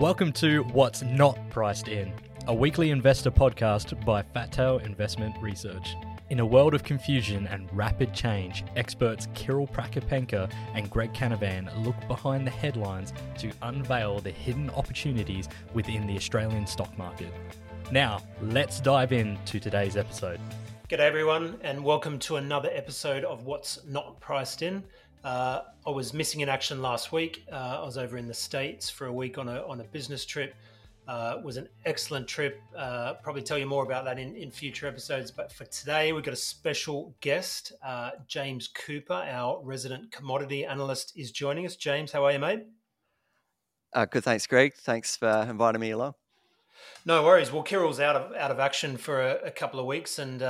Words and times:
Welcome 0.00 0.32
to 0.34 0.64
What's 0.72 1.02
Not 1.02 1.38
Priced 1.50 1.86
In, 1.86 2.12
a 2.46 2.54
weekly 2.54 2.90
investor 2.90 3.30
podcast 3.30 4.04
by 4.04 4.22
Fat 4.22 4.50
Tail 4.50 4.78
Investment 4.78 5.36
Research. 5.40 5.94
In 6.30 6.40
a 6.40 6.46
world 6.46 6.74
of 6.74 6.82
confusion 6.82 7.46
and 7.46 7.68
rapid 7.72 8.12
change, 8.12 8.64
experts 8.74 9.28
Kiryll 9.34 9.70
Prakapenka 9.70 10.50
and 10.74 10.90
Greg 10.90 11.12
Canavan 11.12 11.70
look 11.84 11.94
behind 12.08 12.46
the 12.46 12.50
headlines 12.50 13.12
to 13.38 13.52
unveil 13.62 14.18
the 14.18 14.30
hidden 14.30 14.70
opportunities 14.70 15.48
within 15.74 16.06
the 16.06 16.16
Australian 16.16 16.66
stock 16.66 16.96
market. 16.98 17.32
Now, 17.92 18.22
let's 18.40 18.80
dive 18.80 19.12
into 19.12 19.60
today's 19.60 19.96
episode. 19.96 20.40
G'day, 20.88 21.00
everyone, 21.00 21.58
and 21.62 21.82
welcome 21.82 22.18
to 22.18 22.36
another 22.36 22.68
episode 22.72 23.24
of 23.24 23.46
What's 23.46 23.82
Not 23.86 24.20
Priced 24.20 24.62
In. 24.62 24.82
Uh, 25.24 25.62
I 25.86 25.90
was 25.90 26.12
missing 26.12 26.40
in 26.40 26.48
action 26.48 26.82
last 26.82 27.12
week. 27.12 27.44
Uh, 27.50 27.78
I 27.80 27.84
was 27.84 27.96
over 27.96 28.16
in 28.16 28.26
the 28.26 28.34
States 28.34 28.90
for 28.90 29.06
a 29.06 29.12
week 29.12 29.38
on 29.38 29.48
a, 29.48 29.64
on 29.66 29.80
a 29.80 29.84
business 29.84 30.24
trip. 30.24 30.54
Uh, 31.06 31.36
it 31.38 31.44
was 31.44 31.56
an 31.56 31.68
excellent 31.84 32.28
trip. 32.28 32.60
Uh, 32.76 33.14
probably 33.22 33.42
tell 33.42 33.58
you 33.58 33.66
more 33.66 33.84
about 33.84 34.04
that 34.04 34.18
in, 34.18 34.34
in 34.36 34.50
future 34.50 34.86
episodes. 34.86 35.30
But 35.30 35.52
for 35.52 35.64
today, 35.64 36.12
we've 36.12 36.24
got 36.24 36.34
a 36.34 36.36
special 36.36 37.14
guest. 37.20 37.72
Uh, 37.84 38.10
James 38.26 38.68
Cooper, 38.68 39.14
our 39.14 39.60
resident 39.62 40.10
commodity 40.12 40.64
analyst, 40.64 41.12
is 41.16 41.30
joining 41.30 41.66
us. 41.66 41.76
James, 41.76 42.12
how 42.12 42.24
are 42.24 42.32
you, 42.32 42.38
mate? 42.38 42.64
Uh, 43.92 44.06
good, 44.06 44.24
thanks, 44.24 44.46
Greg. 44.46 44.74
Thanks 44.74 45.16
for 45.16 45.46
inviting 45.48 45.80
me 45.80 45.90
along. 45.90 46.14
No 47.04 47.22
worries. 47.22 47.52
Well, 47.52 47.64
Kiryll's 47.64 48.00
out 48.00 48.16
of 48.16 48.34
out 48.34 48.50
of 48.50 48.58
action 48.58 48.96
for 48.96 49.20
a, 49.20 49.46
a 49.46 49.50
couple 49.50 49.78
of 49.78 49.86
weeks, 49.86 50.18
and 50.18 50.42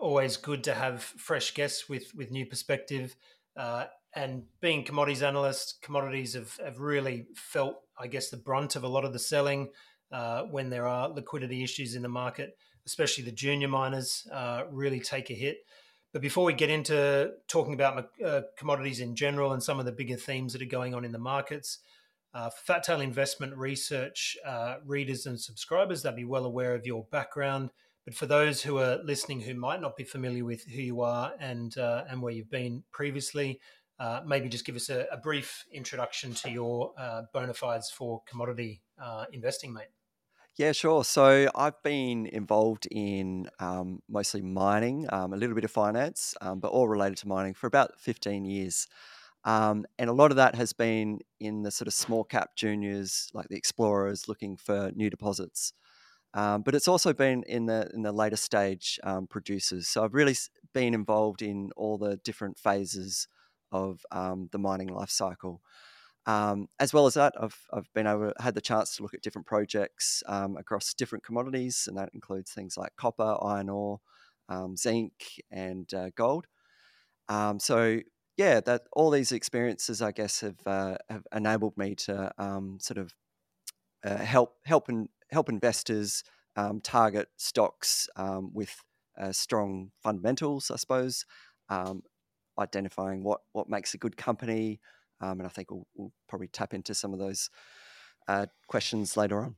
always 0.00 0.36
good 0.36 0.64
to 0.64 0.74
have 0.74 1.02
fresh 1.02 1.54
guests 1.54 1.88
with 1.88 2.14
with 2.14 2.30
new 2.30 2.46
perspective. 2.46 3.14
Uh, 3.58 3.86
and 4.18 4.42
being 4.60 4.82
commodities 4.82 5.22
analyst, 5.22 5.78
commodities 5.80 6.34
have, 6.34 6.56
have 6.64 6.80
really 6.80 7.26
felt, 7.36 7.76
I 7.96 8.08
guess, 8.08 8.30
the 8.30 8.36
brunt 8.36 8.74
of 8.74 8.82
a 8.82 8.88
lot 8.88 9.04
of 9.04 9.12
the 9.12 9.18
selling 9.20 9.68
uh, 10.10 10.42
when 10.42 10.70
there 10.70 10.88
are 10.88 11.08
liquidity 11.08 11.62
issues 11.62 11.94
in 11.94 12.02
the 12.02 12.08
market, 12.08 12.56
especially 12.84 13.22
the 13.22 13.30
junior 13.30 13.68
miners 13.68 14.26
uh, 14.32 14.64
really 14.72 14.98
take 14.98 15.30
a 15.30 15.34
hit. 15.34 15.58
But 16.12 16.22
before 16.22 16.44
we 16.44 16.52
get 16.52 16.68
into 16.68 17.30
talking 17.46 17.74
about 17.74 18.08
uh, 18.24 18.40
commodities 18.56 18.98
in 18.98 19.14
general 19.14 19.52
and 19.52 19.62
some 19.62 19.78
of 19.78 19.86
the 19.86 19.92
bigger 19.92 20.16
themes 20.16 20.52
that 20.52 20.62
are 20.62 20.66
going 20.78 20.94
on 20.94 21.04
in 21.04 21.12
the 21.12 21.18
markets, 21.18 21.78
uh, 22.34 22.50
Fat 22.50 22.82
Tail 22.82 23.00
Investment 23.00 23.56
Research 23.56 24.36
uh, 24.44 24.76
readers 24.84 25.26
and 25.26 25.40
subscribers, 25.40 26.02
they'll 26.02 26.12
be 26.12 26.24
well 26.24 26.44
aware 26.44 26.74
of 26.74 26.84
your 26.84 27.06
background. 27.12 27.70
But 28.04 28.14
for 28.14 28.26
those 28.26 28.62
who 28.62 28.78
are 28.78 28.98
listening 29.04 29.42
who 29.42 29.54
might 29.54 29.82
not 29.82 29.96
be 29.96 30.02
familiar 30.02 30.44
with 30.44 30.64
who 30.64 30.80
you 30.80 31.02
are 31.02 31.34
and 31.38 31.76
uh, 31.76 32.04
and 32.08 32.22
where 32.22 32.32
you've 32.32 32.50
been 32.50 32.82
previously, 32.90 33.60
uh, 33.98 34.20
maybe 34.26 34.48
just 34.48 34.64
give 34.64 34.76
us 34.76 34.90
a, 34.90 35.06
a 35.10 35.16
brief 35.16 35.64
introduction 35.72 36.34
to 36.34 36.50
your 36.50 36.92
uh, 36.98 37.22
bona 37.32 37.54
fides 37.54 37.90
for 37.90 38.22
commodity 38.28 38.82
uh, 39.02 39.24
investing, 39.32 39.72
mate. 39.72 39.88
Yeah, 40.56 40.72
sure. 40.72 41.04
So 41.04 41.48
I've 41.54 41.80
been 41.84 42.26
involved 42.26 42.88
in 42.90 43.48
um, 43.60 44.00
mostly 44.08 44.42
mining, 44.42 45.06
um, 45.10 45.32
a 45.32 45.36
little 45.36 45.54
bit 45.54 45.64
of 45.64 45.70
finance, 45.70 46.34
um, 46.40 46.58
but 46.58 46.72
all 46.72 46.88
related 46.88 47.18
to 47.18 47.28
mining 47.28 47.54
for 47.54 47.68
about 47.68 48.00
15 48.00 48.44
years. 48.44 48.88
Um, 49.44 49.86
and 50.00 50.10
a 50.10 50.12
lot 50.12 50.32
of 50.32 50.36
that 50.36 50.56
has 50.56 50.72
been 50.72 51.20
in 51.38 51.62
the 51.62 51.70
sort 51.70 51.86
of 51.86 51.94
small 51.94 52.24
cap 52.24 52.56
juniors, 52.56 53.30
like 53.32 53.48
the 53.48 53.56
explorers, 53.56 54.28
looking 54.28 54.56
for 54.56 54.90
new 54.96 55.10
deposits. 55.10 55.72
Um, 56.34 56.62
but 56.62 56.74
it's 56.74 56.88
also 56.88 57.12
been 57.12 57.44
in 57.44 57.66
the 57.66 57.88
in 57.94 58.02
the 58.02 58.12
later 58.12 58.36
stage 58.36 58.98
um, 59.04 59.26
producers. 59.26 59.88
So 59.88 60.04
I've 60.04 60.12
really 60.12 60.36
been 60.74 60.92
involved 60.92 61.40
in 61.40 61.70
all 61.76 61.98
the 61.98 62.16
different 62.18 62.58
phases 62.58 63.28
of 63.72 64.04
um, 64.12 64.48
the 64.52 64.58
mining 64.58 64.88
life 64.88 65.10
cycle. 65.10 65.60
Um, 66.26 66.68
as 66.78 66.92
well 66.92 67.06
as 67.06 67.14
that, 67.14 67.34
I've, 67.40 67.58
I've 67.72 67.92
been 67.94 68.06
able 68.06 68.32
had 68.38 68.54
the 68.54 68.60
chance 68.60 68.96
to 68.96 69.02
look 69.02 69.14
at 69.14 69.22
different 69.22 69.46
projects 69.46 70.22
um, 70.26 70.56
across 70.56 70.92
different 70.92 71.24
commodities, 71.24 71.86
and 71.88 71.96
that 71.96 72.10
includes 72.12 72.50
things 72.50 72.76
like 72.76 72.96
copper, 72.96 73.36
iron 73.42 73.70
ore, 73.70 74.00
um, 74.48 74.76
zinc, 74.76 75.12
and 75.50 75.92
uh, 75.94 76.10
gold. 76.14 76.46
Um, 77.28 77.58
so 77.58 78.00
yeah, 78.36 78.60
that 78.60 78.82
all 78.92 79.10
these 79.10 79.32
experiences, 79.32 80.02
I 80.02 80.12
guess, 80.12 80.40
have 80.42 80.66
uh, 80.66 80.96
have 81.08 81.26
enabled 81.34 81.76
me 81.78 81.94
to 81.94 82.30
um, 82.38 82.78
sort 82.80 82.98
of 82.98 83.14
uh, 84.04 84.18
help 84.18 84.56
help 84.64 84.88
and 84.88 85.08
help 85.30 85.48
investors 85.48 86.24
target 86.82 87.28
stocks 87.36 88.08
with 88.52 88.82
uh, 89.18 89.32
strong 89.32 89.90
fundamentals, 90.02 90.70
I 90.70 90.76
suppose, 90.76 91.24
um, 91.68 92.02
identifying 92.58 93.22
what 93.22 93.40
what 93.52 93.68
makes 93.68 93.94
a 93.94 93.98
good 93.98 94.16
company, 94.16 94.80
um, 95.20 95.40
and 95.40 95.46
I 95.46 95.48
think 95.50 95.70
we'll, 95.70 95.86
we'll, 95.94 96.12
probably 96.28 96.48
tap 96.48 96.74
into 96.74 96.94
some 96.94 97.12
of 97.12 97.18
those 97.18 97.50
uh, 98.28 98.46
questions 98.66 99.16
later 99.16 99.40
on. 99.40 99.56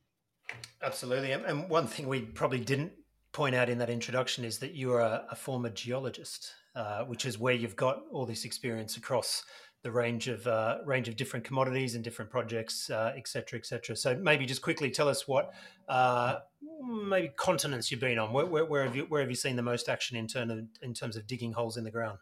Absolutely, 0.83 1.31
and 1.31 1.69
one 1.69 1.87
thing 1.87 2.07
we 2.07 2.21
probably 2.21 2.59
didn't 2.59 2.93
point 3.31 3.55
out 3.55 3.69
in 3.69 3.77
that 3.77 3.89
introduction 3.89 4.43
is 4.43 4.59
that 4.59 4.73
you 4.73 4.93
are 4.93 5.23
a, 5.29 5.35
former 5.35 5.69
geologist, 5.69 6.53
uh, 6.75 7.03
which 7.03 7.25
is 7.25 7.39
where 7.39 7.53
you've 7.53 7.75
got 7.75 8.01
all 8.11 8.25
this 8.25 8.43
experience 8.43 8.97
across 8.97 9.43
the 9.83 9.91
range 9.91 10.27
of 10.27 10.45
uh, 10.45 10.77
range 10.85 11.07
of 11.07 11.15
different 11.15 11.43
commodities 11.43 11.95
and 11.95 12.03
different 12.03 12.29
projects, 12.29 12.89
uh, 12.89 13.13
et 13.15 13.27
cetera, 13.27 13.57
et 13.57 13.65
cetera. 13.65 13.95
So 13.95 14.15
maybe 14.15 14.45
just 14.45 14.61
quickly 14.61 14.91
tell 14.91 15.07
us 15.07 15.27
what 15.27 15.53
uh, 15.89 16.39
maybe 16.83 17.29
continents 17.35 17.89
you've 17.89 18.01
been 18.01 18.19
on. 18.19 18.31
Where, 18.31 18.45
where, 18.45 18.65
where, 18.65 18.83
have 18.83 18.95
you 18.95 19.05
where 19.05 19.21
have 19.21 19.29
you 19.29 19.35
seen 19.35 19.55
the 19.55 19.63
most 19.63 19.89
action 19.89 20.17
in 20.17 20.27
terms 20.27 20.51
of 20.51 20.59
in 20.81 20.93
terms 20.93 21.15
of 21.15 21.25
digging 21.25 21.53
holes 21.53 21.77
in 21.77 21.83
the 21.83 21.91
ground? 21.91 22.19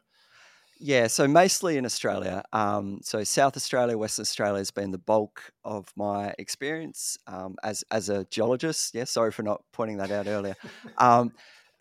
Yeah, 0.81 1.07
so 1.07 1.27
mostly 1.27 1.75
in 1.75 1.85
Australia. 1.85 2.41
Um, 2.53 2.99
so 3.03 3.21
South 3.25 3.57
Australia, 3.57 3.97
Western 3.97 4.23
Australia 4.23 4.59
has 4.59 4.71
been 4.71 4.91
the 4.91 4.97
bulk 4.97 5.51
of 5.65 5.91
my 5.97 6.33
experience 6.39 7.17
um, 7.27 7.57
as 7.63 7.83
as 7.91 8.07
a 8.07 8.23
geologist. 8.25 8.95
Yeah, 8.95 9.03
sorry 9.03 9.31
for 9.31 9.43
not 9.43 9.61
pointing 9.73 9.97
that 9.97 10.11
out 10.11 10.27
earlier. 10.27 10.55
Um, 10.97 11.33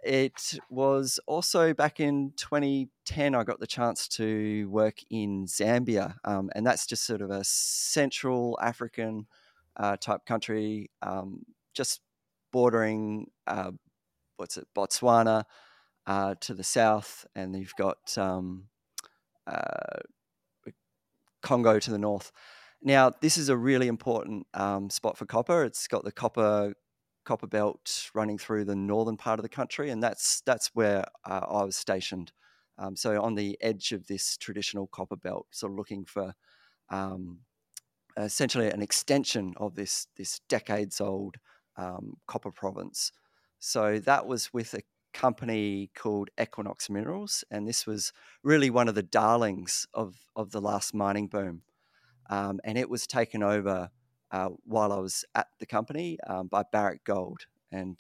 it 0.05 0.55
was 0.71 1.19
also 1.27 1.75
back 1.75 2.01
in 2.01 2.33
2010. 2.37 3.35
I 3.35 3.45
got 3.45 3.61
the 3.61 3.67
chance 3.67 4.09
to 4.09 4.69
work 4.69 4.99
in 5.11 5.47
Zambia, 5.47 6.17
um, 6.25 6.51
and 6.55 6.67
that's 6.67 6.87
just 6.87 7.05
sort 7.05 7.21
of 7.21 7.31
a 7.31 7.45
Central 7.45 8.59
African 8.61 9.27
uh, 9.77 9.97
type 9.97 10.25
country, 10.27 10.91
um, 11.03 11.45
just 11.75 12.01
bordering 12.53 13.31
uh, 13.47 13.73
what's 14.39 14.57
it, 14.57 14.67
Botswana. 14.77 15.45
Uh, 16.07 16.35
to 16.41 16.55
the 16.55 16.65
south, 16.65 17.27
and 17.35 17.55
you've 17.55 17.77
got 17.77 18.17
um, 18.17 18.65
Congo 21.43 21.79
to 21.79 21.91
the 21.91 21.99
north. 21.99 22.33
Now, 22.83 23.11
this 23.21 23.37
is 23.37 23.49
a 23.49 23.57
really 23.57 23.89
important 23.89 24.47
um, 24.55 24.91
spot 24.91 25.17
for 25.17 25.27
copper. 25.27 25.65
It's 25.65 25.89
got 25.89 26.05
the 26.05 26.13
copper 26.13 26.75
copper 27.25 27.47
belt 27.47 28.09
running 28.15 28.39
through 28.39 28.65
the 28.65 28.75
northern 28.75 29.17
part 29.17 29.39
of 29.39 29.43
the 29.43 29.49
country, 29.49 29.91
and 29.91 30.03
that's 30.03 30.41
that's 30.47 30.71
where 30.75 31.05
uh, 31.25 31.47
I 31.49 31.65
was 31.65 31.77
stationed. 31.77 32.33
Um, 32.79 32.95
so 32.95 33.21
on 33.21 33.35
the 33.35 33.59
edge 33.61 33.93
of 33.93 34.07
this 34.07 34.37
traditional 34.37 34.87
copper 34.87 35.17
belt, 35.17 35.47
sort 35.51 35.73
of 35.73 35.79
looking 35.79 36.05
for 36.05 36.33
um, 36.91 37.41
essentially 38.17 38.71
an 38.71 38.83
extension 38.83 39.55
of 39.57 39.75
this 39.75 40.07
this 40.17 40.41
decades 40.49 41.01
old 41.01 41.37
um, 41.77 42.15
copper 42.27 42.53
province. 42.53 43.13
So 43.59 43.99
that 44.01 44.27
was 44.27 44.53
with 44.53 44.75
a 44.75 44.83
company 45.13 45.91
called 45.95 46.31
Equinox 46.41 46.91
Minerals, 46.91 47.45
and 47.51 47.67
this 47.67 47.87
was 47.87 48.13
really 48.43 48.71
one 48.71 48.89
of 48.89 48.95
the 48.95 49.03
darlings 49.03 49.87
of 49.95 50.17
of 50.37 50.51
the 50.53 50.61
last 50.61 50.95
mining 50.95 51.29
boom. 51.29 51.63
Um, 52.31 52.61
and 52.65 52.77
it 52.77 52.91
was 52.91 53.07
taken 53.07 53.43
over 53.43 53.91
uh, 54.31 54.49
while 54.65 54.93
I 54.93 54.99
was 54.99 55.25
at 55.35 55.49
the 55.59 55.67
company 55.67 56.19
um, 56.27 56.49
by 56.49 56.63
Barrick 56.71 57.05
Gold, 57.05 57.47
and 57.73 57.99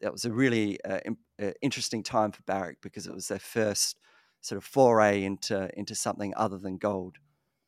that 0.00 0.12
was 0.12 0.24
a 0.24 0.32
really 0.32 0.82
uh, 0.84 1.00
uh, 1.42 1.50
interesting 1.60 2.02
time 2.02 2.32
for 2.32 2.42
Barrick 2.42 2.78
because 2.80 3.06
it 3.06 3.14
was 3.14 3.28
their 3.28 3.38
first 3.38 3.98
sort 4.40 4.56
of 4.56 4.64
foray 4.64 5.24
into 5.24 5.68
into 5.78 5.94
something 5.94 6.32
other 6.36 6.58
than 6.58 6.78
gold. 6.78 7.16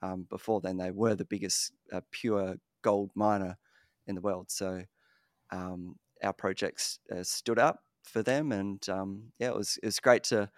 Um, 0.02 0.26
before 0.30 0.60
then, 0.60 0.78
they 0.78 0.90
were 0.90 1.14
the 1.14 1.24
biggest 1.24 1.72
uh, 1.92 2.00
pure 2.10 2.56
gold 2.82 3.10
miner 3.14 3.58
in 4.06 4.14
the 4.14 4.20
world. 4.22 4.50
So 4.50 4.84
um, 5.50 5.96
our 6.22 6.32
projects 6.32 6.98
uh, 7.14 7.22
stood 7.22 7.58
up 7.58 7.82
for 8.04 8.22
them, 8.22 8.52
and 8.52 8.86
um, 8.88 9.32
yeah, 9.38 9.48
it 9.48 9.56
was 9.56 9.78
it 9.82 9.86
was 9.86 10.00
great 10.00 10.24
to 10.24 10.50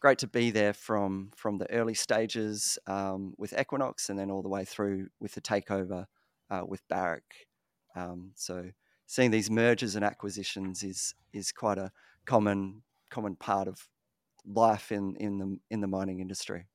great 0.00 0.18
to 0.18 0.26
be 0.26 0.50
there 0.50 0.72
from 0.72 1.30
from 1.36 1.58
the 1.58 1.70
early 1.72 1.94
stages 1.94 2.78
um, 2.86 3.34
with 3.38 3.58
Equinox, 3.58 4.08
and 4.08 4.18
then 4.18 4.30
all 4.30 4.42
the 4.42 4.48
way 4.48 4.64
through 4.64 5.08
with 5.20 5.34
the 5.34 5.40
takeover 5.40 6.06
uh, 6.50 6.62
with 6.66 6.86
Barrick. 6.88 7.48
Um, 7.94 8.32
so 8.34 8.70
seeing 9.06 9.30
these 9.30 9.50
mergers 9.50 9.96
and 9.96 10.04
acquisitions 10.04 10.82
is 10.82 11.14
is 11.32 11.52
quite 11.52 11.78
a 11.78 11.90
common 12.26 12.82
common 13.10 13.36
part 13.36 13.68
of 13.68 13.88
life 14.46 14.92
in 14.92 15.16
in 15.16 15.38
the 15.38 15.58
in 15.70 15.80
the 15.80 15.86
mining 15.86 16.20
industry. 16.20 16.66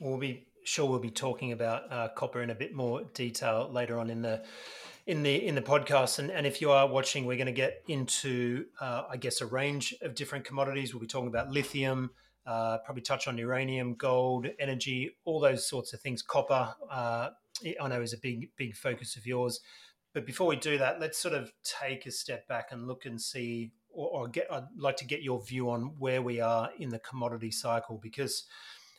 We'll 0.00 0.18
be 0.18 0.46
sure 0.70 0.88
we'll 0.88 1.00
be 1.00 1.10
talking 1.10 1.50
about 1.50 1.92
uh, 1.92 2.08
copper 2.14 2.42
in 2.42 2.50
a 2.50 2.54
bit 2.54 2.72
more 2.72 3.02
detail 3.12 3.68
later 3.72 3.98
on 3.98 4.08
in 4.08 4.22
the 4.22 4.42
in 5.06 5.24
the 5.24 5.46
in 5.46 5.56
the 5.56 5.62
podcast. 5.62 6.20
And, 6.20 6.30
and 6.30 6.46
if 6.46 6.60
you 6.60 6.70
are 6.70 6.86
watching, 6.86 7.26
we're 7.26 7.36
going 7.36 7.46
to 7.46 7.52
get 7.52 7.82
into 7.88 8.66
uh, 8.80 9.02
I 9.10 9.16
guess 9.16 9.40
a 9.40 9.46
range 9.46 9.94
of 10.00 10.14
different 10.14 10.44
commodities. 10.44 10.94
We'll 10.94 11.00
be 11.00 11.08
talking 11.08 11.28
about 11.28 11.50
lithium, 11.50 12.10
uh, 12.46 12.78
probably 12.84 13.02
touch 13.02 13.26
on 13.26 13.36
uranium, 13.36 13.94
gold, 13.94 14.46
energy, 14.60 15.10
all 15.24 15.40
those 15.40 15.66
sorts 15.66 15.92
of 15.92 16.00
things. 16.00 16.22
Copper, 16.22 16.72
uh, 16.88 17.30
I 17.80 17.88
know 17.88 18.00
is 18.00 18.12
a 18.12 18.18
big 18.18 18.50
big 18.56 18.76
focus 18.76 19.16
of 19.16 19.26
yours. 19.26 19.60
but 20.14 20.24
before 20.24 20.46
we 20.46 20.56
do 20.56 20.78
that, 20.78 21.00
let's 21.00 21.18
sort 21.18 21.34
of 21.34 21.52
take 21.64 22.06
a 22.06 22.12
step 22.12 22.46
back 22.46 22.68
and 22.70 22.86
look 22.86 23.06
and 23.06 23.20
see, 23.20 23.72
or, 23.92 24.08
or 24.08 24.28
get. 24.28 24.46
I'd 24.52 24.68
like 24.76 24.98
to 24.98 25.04
get 25.04 25.22
your 25.22 25.42
view 25.42 25.68
on 25.68 25.94
where 25.98 26.22
we 26.22 26.40
are 26.40 26.70
in 26.78 26.90
the 26.90 27.00
commodity 27.00 27.50
cycle 27.50 27.98
because 28.00 28.44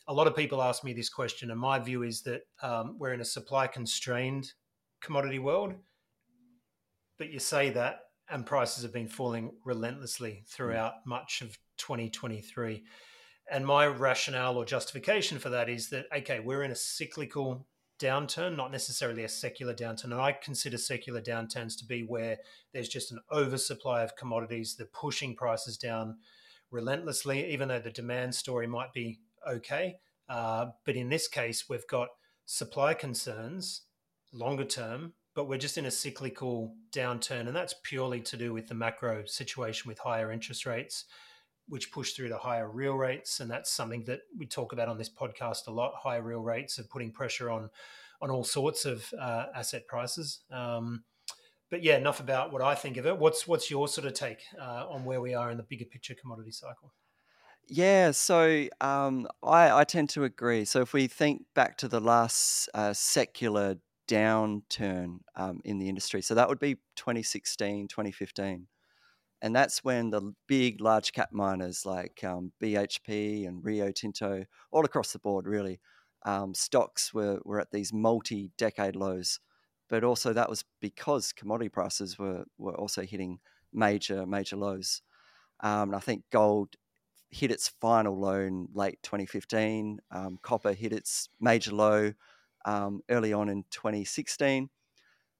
a 0.08 0.14
lot 0.14 0.26
of 0.26 0.36
people 0.36 0.62
ask 0.62 0.84
me 0.84 0.92
this 0.92 1.08
question, 1.08 1.50
and 1.50 1.60
my 1.60 1.78
view 1.78 2.02
is 2.02 2.22
that 2.22 2.42
um, 2.62 2.96
we're 2.98 3.12
in 3.12 3.20
a 3.20 3.24
supply 3.24 3.66
constrained 3.66 4.52
commodity 5.00 5.38
world. 5.38 5.74
But 7.18 7.30
you 7.30 7.38
say 7.38 7.70
that, 7.70 8.00
and 8.28 8.46
prices 8.46 8.82
have 8.82 8.92
been 8.92 9.08
falling 9.08 9.52
relentlessly 9.64 10.44
throughout 10.48 11.06
much 11.06 11.40
of 11.42 11.58
2023. 11.78 12.82
And 13.50 13.66
my 13.66 13.86
rationale 13.86 14.56
or 14.56 14.64
justification 14.64 15.38
for 15.38 15.50
that 15.50 15.68
is 15.68 15.90
that, 15.90 16.06
okay, 16.16 16.40
we're 16.40 16.62
in 16.62 16.70
a 16.70 16.76
cyclical 16.76 17.66
downturn, 18.00 18.56
not 18.56 18.72
necessarily 18.72 19.24
a 19.24 19.28
secular 19.28 19.74
downturn. 19.74 20.04
And 20.04 20.14
I 20.14 20.32
consider 20.32 20.78
secular 20.78 21.20
downturns 21.20 21.78
to 21.78 21.84
be 21.84 22.02
where 22.02 22.38
there's 22.72 22.88
just 22.88 23.12
an 23.12 23.20
oversupply 23.30 24.02
of 24.02 24.16
commodities, 24.16 24.74
they're 24.74 24.86
pushing 24.86 25.36
prices 25.36 25.76
down 25.76 26.16
relentlessly, 26.70 27.52
even 27.52 27.68
though 27.68 27.78
the 27.78 27.90
demand 27.90 28.34
story 28.34 28.66
might 28.66 28.92
be 28.92 29.20
okay. 29.48 29.96
Uh, 30.28 30.66
but 30.84 30.96
in 30.96 31.08
this 31.08 31.28
case, 31.28 31.68
we've 31.68 31.86
got 31.88 32.08
supply 32.46 32.94
concerns 32.94 33.82
longer 34.32 34.64
term, 34.64 35.12
but 35.34 35.48
we're 35.48 35.58
just 35.58 35.78
in 35.78 35.86
a 35.86 35.90
cyclical 35.90 36.74
downturn. 36.90 37.46
And 37.46 37.56
that's 37.56 37.74
purely 37.82 38.20
to 38.22 38.36
do 38.36 38.52
with 38.52 38.68
the 38.68 38.74
macro 38.74 39.24
situation 39.24 39.88
with 39.88 39.98
higher 39.98 40.32
interest 40.32 40.66
rates, 40.66 41.04
which 41.68 41.92
push 41.92 42.12
through 42.12 42.28
to 42.28 42.38
higher 42.38 42.70
real 42.70 42.94
rates. 42.94 43.40
And 43.40 43.50
that's 43.50 43.70
something 43.70 44.04
that 44.04 44.20
we 44.36 44.46
talk 44.46 44.72
about 44.72 44.88
on 44.88 44.98
this 44.98 45.10
podcast 45.10 45.66
a 45.66 45.70
lot. 45.70 45.92
Higher 45.96 46.22
real 46.22 46.42
rates 46.42 46.78
are 46.78 46.84
putting 46.84 47.12
pressure 47.12 47.50
on 47.50 47.70
on 48.20 48.30
all 48.30 48.44
sorts 48.44 48.84
of 48.84 49.12
uh, 49.20 49.46
asset 49.54 49.86
prices. 49.88 50.42
Um, 50.50 51.02
but 51.70 51.82
yeah, 51.82 51.96
enough 51.96 52.20
about 52.20 52.52
what 52.52 52.62
I 52.62 52.74
think 52.74 52.96
of 52.96 53.06
it. 53.06 53.18
What's 53.18 53.48
what's 53.48 53.70
your 53.70 53.88
sort 53.88 54.06
of 54.06 54.14
take 54.14 54.42
uh, 54.60 54.86
on 54.88 55.04
where 55.04 55.20
we 55.20 55.34
are 55.34 55.50
in 55.50 55.56
the 55.56 55.62
bigger 55.62 55.86
picture 55.86 56.14
commodity 56.14 56.52
cycle? 56.52 56.92
Yeah, 57.68 58.10
so 58.10 58.66
um, 58.80 59.26
I, 59.42 59.70
I 59.80 59.84
tend 59.84 60.10
to 60.10 60.24
agree. 60.24 60.64
So 60.64 60.80
if 60.82 60.92
we 60.92 61.06
think 61.06 61.44
back 61.54 61.76
to 61.78 61.88
the 61.88 62.00
last 62.00 62.68
uh, 62.74 62.92
secular 62.92 63.76
downturn 64.08 65.20
um, 65.36 65.60
in 65.64 65.78
the 65.78 65.88
industry, 65.88 66.20
so 66.22 66.34
that 66.34 66.48
would 66.48 66.58
be 66.58 66.76
2016, 66.96 67.88
2015. 67.88 68.66
And 69.40 69.56
that's 69.56 69.82
when 69.82 70.10
the 70.10 70.32
big 70.46 70.80
large 70.80 71.12
cap 71.12 71.30
miners 71.32 71.84
like 71.86 72.22
um, 72.24 72.52
BHP 72.60 73.46
and 73.46 73.64
Rio 73.64 73.90
Tinto, 73.90 74.44
all 74.70 74.84
across 74.84 75.12
the 75.12 75.18
board, 75.18 75.46
really, 75.46 75.80
um, 76.24 76.54
stocks 76.54 77.12
were, 77.14 77.40
were 77.44 77.58
at 77.60 77.70
these 77.72 77.92
multi 77.92 78.50
decade 78.58 78.94
lows. 78.96 79.40
But 79.88 80.04
also, 80.04 80.32
that 80.32 80.48
was 80.48 80.64
because 80.80 81.32
commodity 81.32 81.68
prices 81.70 82.18
were, 82.18 82.44
were 82.58 82.74
also 82.76 83.02
hitting 83.02 83.40
major, 83.72 84.26
major 84.26 84.56
lows. 84.56 85.02
Um, 85.60 85.94
I 85.94 86.00
think 86.00 86.24
gold 86.30 86.74
hit 87.32 87.50
its 87.50 87.68
final 87.80 88.16
low 88.16 88.40
in 88.40 88.68
late 88.74 89.02
2015. 89.02 89.98
Um, 90.10 90.38
copper 90.42 90.74
hit 90.74 90.92
its 90.92 91.30
major 91.40 91.72
low 91.72 92.12
um, 92.66 93.00
early 93.08 93.32
on 93.32 93.48
in 93.48 93.64
2016. 93.70 94.68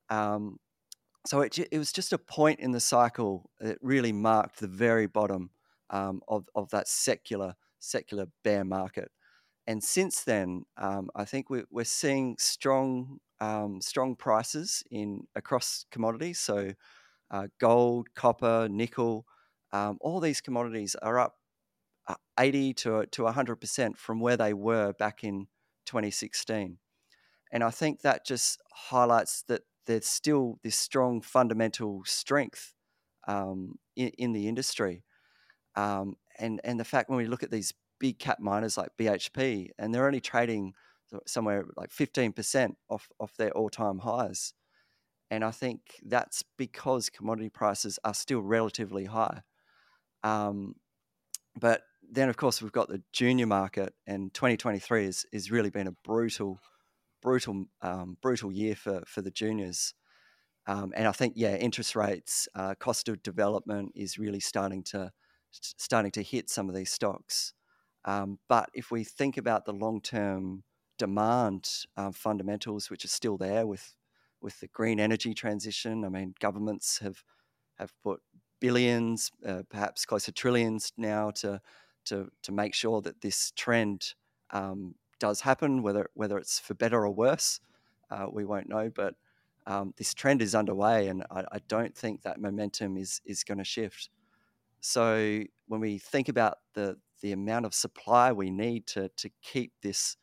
Um, 0.08 0.58
so 1.26 1.42
it, 1.42 1.56
it 1.58 1.78
was 1.78 1.92
just 1.92 2.14
a 2.14 2.18
point 2.18 2.60
in 2.60 2.72
the 2.72 2.80
cycle 2.80 3.50
that 3.60 3.78
really 3.82 4.10
marked 4.10 4.58
the 4.58 4.66
very 4.66 5.06
bottom 5.06 5.50
um, 5.90 6.22
of, 6.26 6.48
of 6.54 6.70
that 6.70 6.88
secular 6.88 7.54
secular 7.78 8.26
bear 8.42 8.64
market. 8.64 9.10
And 9.66 9.84
since 9.84 10.22
then, 10.22 10.64
um, 10.76 11.10
I 11.14 11.24
think 11.24 11.50
we're, 11.50 11.66
we're 11.70 11.84
seeing 11.84 12.36
strong 12.38 13.18
um, 13.40 13.80
strong 13.80 14.14
prices 14.16 14.82
in 14.90 15.26
across 15.34 15.84
commodities. 15.90 16.38
So 16.38 16.72
uh, 17.30 17.48
gold, 17.58 18.08
copper, 18.14 18.68
nickel, 18.70 19.26
all 19.72 20.20
these 20.20 20.40
commodities 20.40 20.94
are 21.02 21.18
up 21.18 21.36
80 22.38 22.74
to, 22.74 23.06
to 23.06 23.22
100% 23.22 23.96
from 23.96 24.20
where 24.20 24.36
they 24.36 24.52
were 24.52 24.92
back 24.92 25.24
in 25.24 25.46
2016. 25.86 26.78
And 27.52 27.62
I 27.62 27.70
think 27.70 28.00
that 28.00 28.26
just 28.26 28.60
highlights 28.72 29.44
that 29.48 29.62
there's 29.86 30.06
still 30.06 30.58
this 30.62 30.76
strong 30.76 31.20
fundamental 31.20 32.02
strength 32.04 32.74
um, 33.28 33.76
in, 33.96 34.08
in, 34.18 34.32
the 34.32 34.48
industry. 34.48 35.04
Um, 35.76 36.16
and, 36.38 36.60
and 36.64 36.80
the 36.80 36.84
fact 36.84 37.10
when 37.10 37.18
we 37.18 37.26
look 37.26 37.42
at 37.42 37.50
these 37.50 37.74
big 38.00 38.18
cap 38.18 38.40
miners 38.40 38.76
like 38.76 38.90
BHP, 38.98 39.70
and 39.78 39.94
they're 39.94 40.06
only 40.06 40.20
trading 40.20 40.72
somewhere 41.26 41.66
like 41.76 41.90
15% 41.90 42.74
off, 42.88 43.08
off 43.20 43.36
their 43.36 43.50
all 43.50 43.68
time 43.68 43.98
highs. 43.98 44.54
And 45.30 45.44
I 45.44 45.50
think 45.50 45.80
that's 46.04 46.42
because 46.58 47.08
commodity 47.10 47.48
prices 47.48 47.98
are 48.04 48.14
still 48.14 48.40
relatively 48.40 49.06
high. 49.06 49.42
Um, 50.22 50.74
but 51.58 51.82
then, 52.12 52.28
of 52.28 52.36
course, 52.36 52.60
we've 52.60 52.72
got 52.72 52.88
the 52.88 53.02
junior 53.12 53.46
market, 53.46 53.94
and 54.06 54.32
2023 54.34 55.06
is, 55.06 55.26
is 55.32 55.50
really 55.50 55.70
been 55.70 55.86
a 55.86 55.96
brutal, 56.04 56.60
brutal, 57.22 57.64
um, 57.80 58.18
brutal 58.20 58.52
year 58.52 58.76
for, 58.76 59.02
for 59.06 59.22
the 59.22 59.30
juniors. 59.30 59.94
Um, 60.66 60.92
and 60.94 61.08
I 61.08 61.12
think, 61.12 61.34
yeah, 61.36 61.56
interest 61.56 61.96
rates, 61.96 62.48
uh, 62.54 62.74
cost 62.74 63.08
of 63.08 63.22
development 63.22 63.92
is 63.94 64.18
really 64.18 64.40
starting 64.40 64.82
to 64.84 65.10
starting 65.54 66.10
to 66.10 66.22
hit 66.22 66.48
some 66.48 66.70
of 66.70 66.74
these 66.74 66.90
stocks. 66.90 67.52
Um, 68.06 68.38
but 68.48 68.70
if 68.72 68.90
we 68.90 69.04
think 69.04 69.36
about 69.36 69.64
the 69.64 69.72
long 69.72 70.00
term 70.00 70.64
demand 70.98 71.68
uh, 71.96 72.12
fundamentals, 72.12 72.90
which 72.90 73.04
are 73.04 73.08
still 73.08 73.36
there 73.36 73.66
with 73.66 73.94
with 74.40 74.58
the 74.60 74.68
green 74.68 75.00
energy 75.00 75.34
transition, 75.34 76.04
I 76.04 76.08
mean, 76.08 76.34
governments 76.40 76.98
have 76.98 77.22
have 77.78 77.92
put 78.02 78.20
billions, 78.60 79.30
uh, 79.46 79.62
perhaps 79.68 80.04
close 80.04 80.24
to 80.26 80.32
trillions 80.32 80.92
now 80.96 81.30
to 81.30 81.60
to 82.06 82.30
to 82.42 82.52
make 82.52 82.74
sure 82.74 83.00
that 83.02 83.20
this 83.20 83.52
trend 83.56 84.14
um, 84.50 84.94
does 85.18 85.40
happen. 85.40 85.82
Whether 85.82 86.10
whether 86.14 86.38
it's 86.38 86.58
for 86.58 86.74
better 86.74 87.04
or 87.04 87.10
worse, 87.10 87.60
uh, 88.10 88.26
we 88.30 88.44
won't 88.44 88.68
know. 88.68 88.90
But 88.94 89.14
um, 89.66 89.94
this 89.96 90.14
trend 90.14 90.42
is 90.42 90.54
underway, 90.54 91.08
and 91.08 91.24
I, 91.30 91.44
I, 91.52 91.58
don't 91.68 91.96
think 91.96 92.22
that 92.22 92.40
momentum 92.40 92.96
is 92.96 93.20
is 93.24 93.44
going 93.44 93.58
to 93.58 93.64
shift. 93.64 94.10
So 94.80 95.44
when 95.68 95.80
we 95.80 95.98
think 95.98 96.28
about 96.28 96.58
the 96.74 96.96
the 97.20 97.32
amount 97.32 97.66
of 97.66 97.74
supply 97.74 98.32
we 98.32 98.50
need 98.50 98.86
to 98.88 99.08
to 99.08 99.30
keep 99.42 99.72
this 99.82 100.16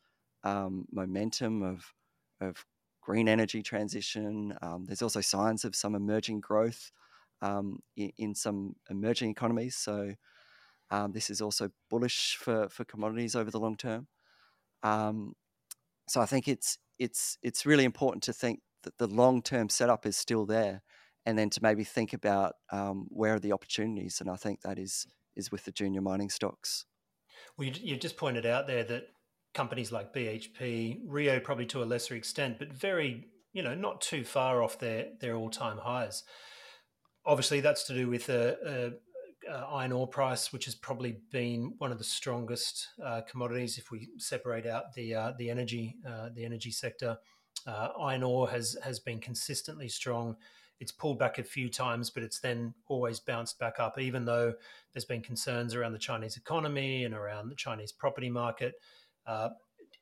um, 0.43 0.85
momentum 0.91 1.63
of 1.63 1.93
of 2.41 2.65
green 3.01 3.27
energy 3.27 3.63
transition, 3.63 4.53
um, 4.61 4.85
there's 4.85 5.01
also 5.01 5.21
signs 5.21 5.65
of 5.65 5.75
some 5.75 5.95
emerging 5.95 6.41
growth 6.41 6.91
um, 7.41 7.79
in, 7.95 8.11
in, 8.17 8.35
some 8.35 8.75
emerging 8.89 9.31
economies. 9.31 9.75
So 9.75 10.13
um, 10.91 11.11
this 11.11 11.29
is 11.29 11.41
also 11.41 11.69
bullish 11.89 12.37
for, 12.39 12.69
for 12.69 12.83
commodities 12.85 13.35
over 13.35 13.51
the 13.51 13.59
long 13.59 13.75
term. 13.75 14.07
Um, 14.83 15.33
so 16.07 16.21
I 16.21 16.25
think 16.25 16.47
it's 16.47 16.77
it's 16.97 17.37
it's 17.43 17.65
really 17.65 17.85
important 17.85 18.23
to 18.23 18.33
think 18.33 18.61
that 18.83 18.97
the 18.97 19.07
long 19.07 19.41
term 19.41 19.69
setup 19.69 20.05
is 20.05 20.17
still 20.17 20.45
there, 20.45 20.81
and 21.25 21.37
then 21.37 21.49
to 21.51 21.59
maybe 21.61 21.83
think 21.83 22.13
about 22.13 22.55
um, 22.71 23.07
where 23.09 23.35
are 23.35 23.39
the 23.39 23.51
opportunities. 23.51 24.19
And 24.19 24.29
I 24.29 24.35
think 24.35 24.61
that 24.61 24.79
is 24.79 25.05
is 25.35 25.51
with 25.51 25.65
the 25.65 25.71
junior 25.71 26.01
mining 26.01 26.29
stocks. 26.29 26.85
Well, 27.57 27.67
you, 27.67 27.73
you 27.81 27.97
just 27.97 28.17
pointed 28.17 28.45
out 28.45 28.67
there 28.67 28.83
that 28.85 29.07
companies 29.53 29.91
like 29.91 30.13
BHP, 30.13 31.01
Rio, 31.05 31.39
probably 31.39 31.65
to 31.67 31.83
a 31.83 31.85
lesser 31.85 32.15
extent, 32.15 32.59
but 32.59 32.73
very 32.73 33.27
you 33.53 33.63
know 33.63 33.75
not 33.75 34.01
too 34.01 34.23
far 34.23 34.63
off 34.63 34.79
their 34.79 35.07
their 35.19 35.35
all 35.35 35.49
time 35.49 35.77
highs. 35.77 36.23
Obviously, 37.25 37.59
that's 37.59 37.83
to 37.83 37.93
do 37.93 38.09
with 38.09 38.29
a, 38.29 38.57
a 38.65 38.91
uh, 39.49 39.65
iron 39.71 39.91
ore 39.91 40.07
price, 40.07 40.53
which 40.53 40.65
has 40.65 40.75
probably 40.75 41.17
been 41.31 41.73
one 41.77 41.91
of 41.91 41.97
the 41.97 42.03
strongest 42.03 42.87
uh, 43.03 43.21
commodities 43.21 43.77
if 43.77 43.91
we 43.91 44.09
separate 44.17 44.65
out 44.65 44.93
the 44.93 45.15
uh, 45.15 45.33
the 45.37 45.49
energy 45.49 45.95
uh, 46.07 46.29
the 46.33 46.45
energy 46.45 46.71
sector. 46.71 47.17
Uh, 47.67 47.89
iron 47.99 48.23
ore 48.23 48.49
has 48.49 48.77
has 48.83 48.99
been 48.99 49.19
consistently 49.19 49.89
strong. 49.89 50.35
It's 50.79 50.91
pulled 50.91 51.19
back 51.19 51.39
a 51.39 51.43
few 51.43 51.69
times, 51.69 52.09
but 52.09 52.23
it's 52.23 52.39
then 52.39 52.73
always 52.87 53.19
bounced 53.19 53.59
back 53.59 53.79
up, 53.79 53.99
even 53.99 54.23
though 54.23 54.53
there's 54.93 55.05
been 55.05 55.21
concerns 55.21 55.75
around 55.75 55.91
the 55.91 55.99
Chinese 55.99 56.37
economy 56.37 57.03
and 57.03 57.13
around 57.13 57.49
the 57.49 57.55
Chinese 57.55 57.91
property 57.91 58.29
market. 58.29 58.75
Uh, 59.27 59.49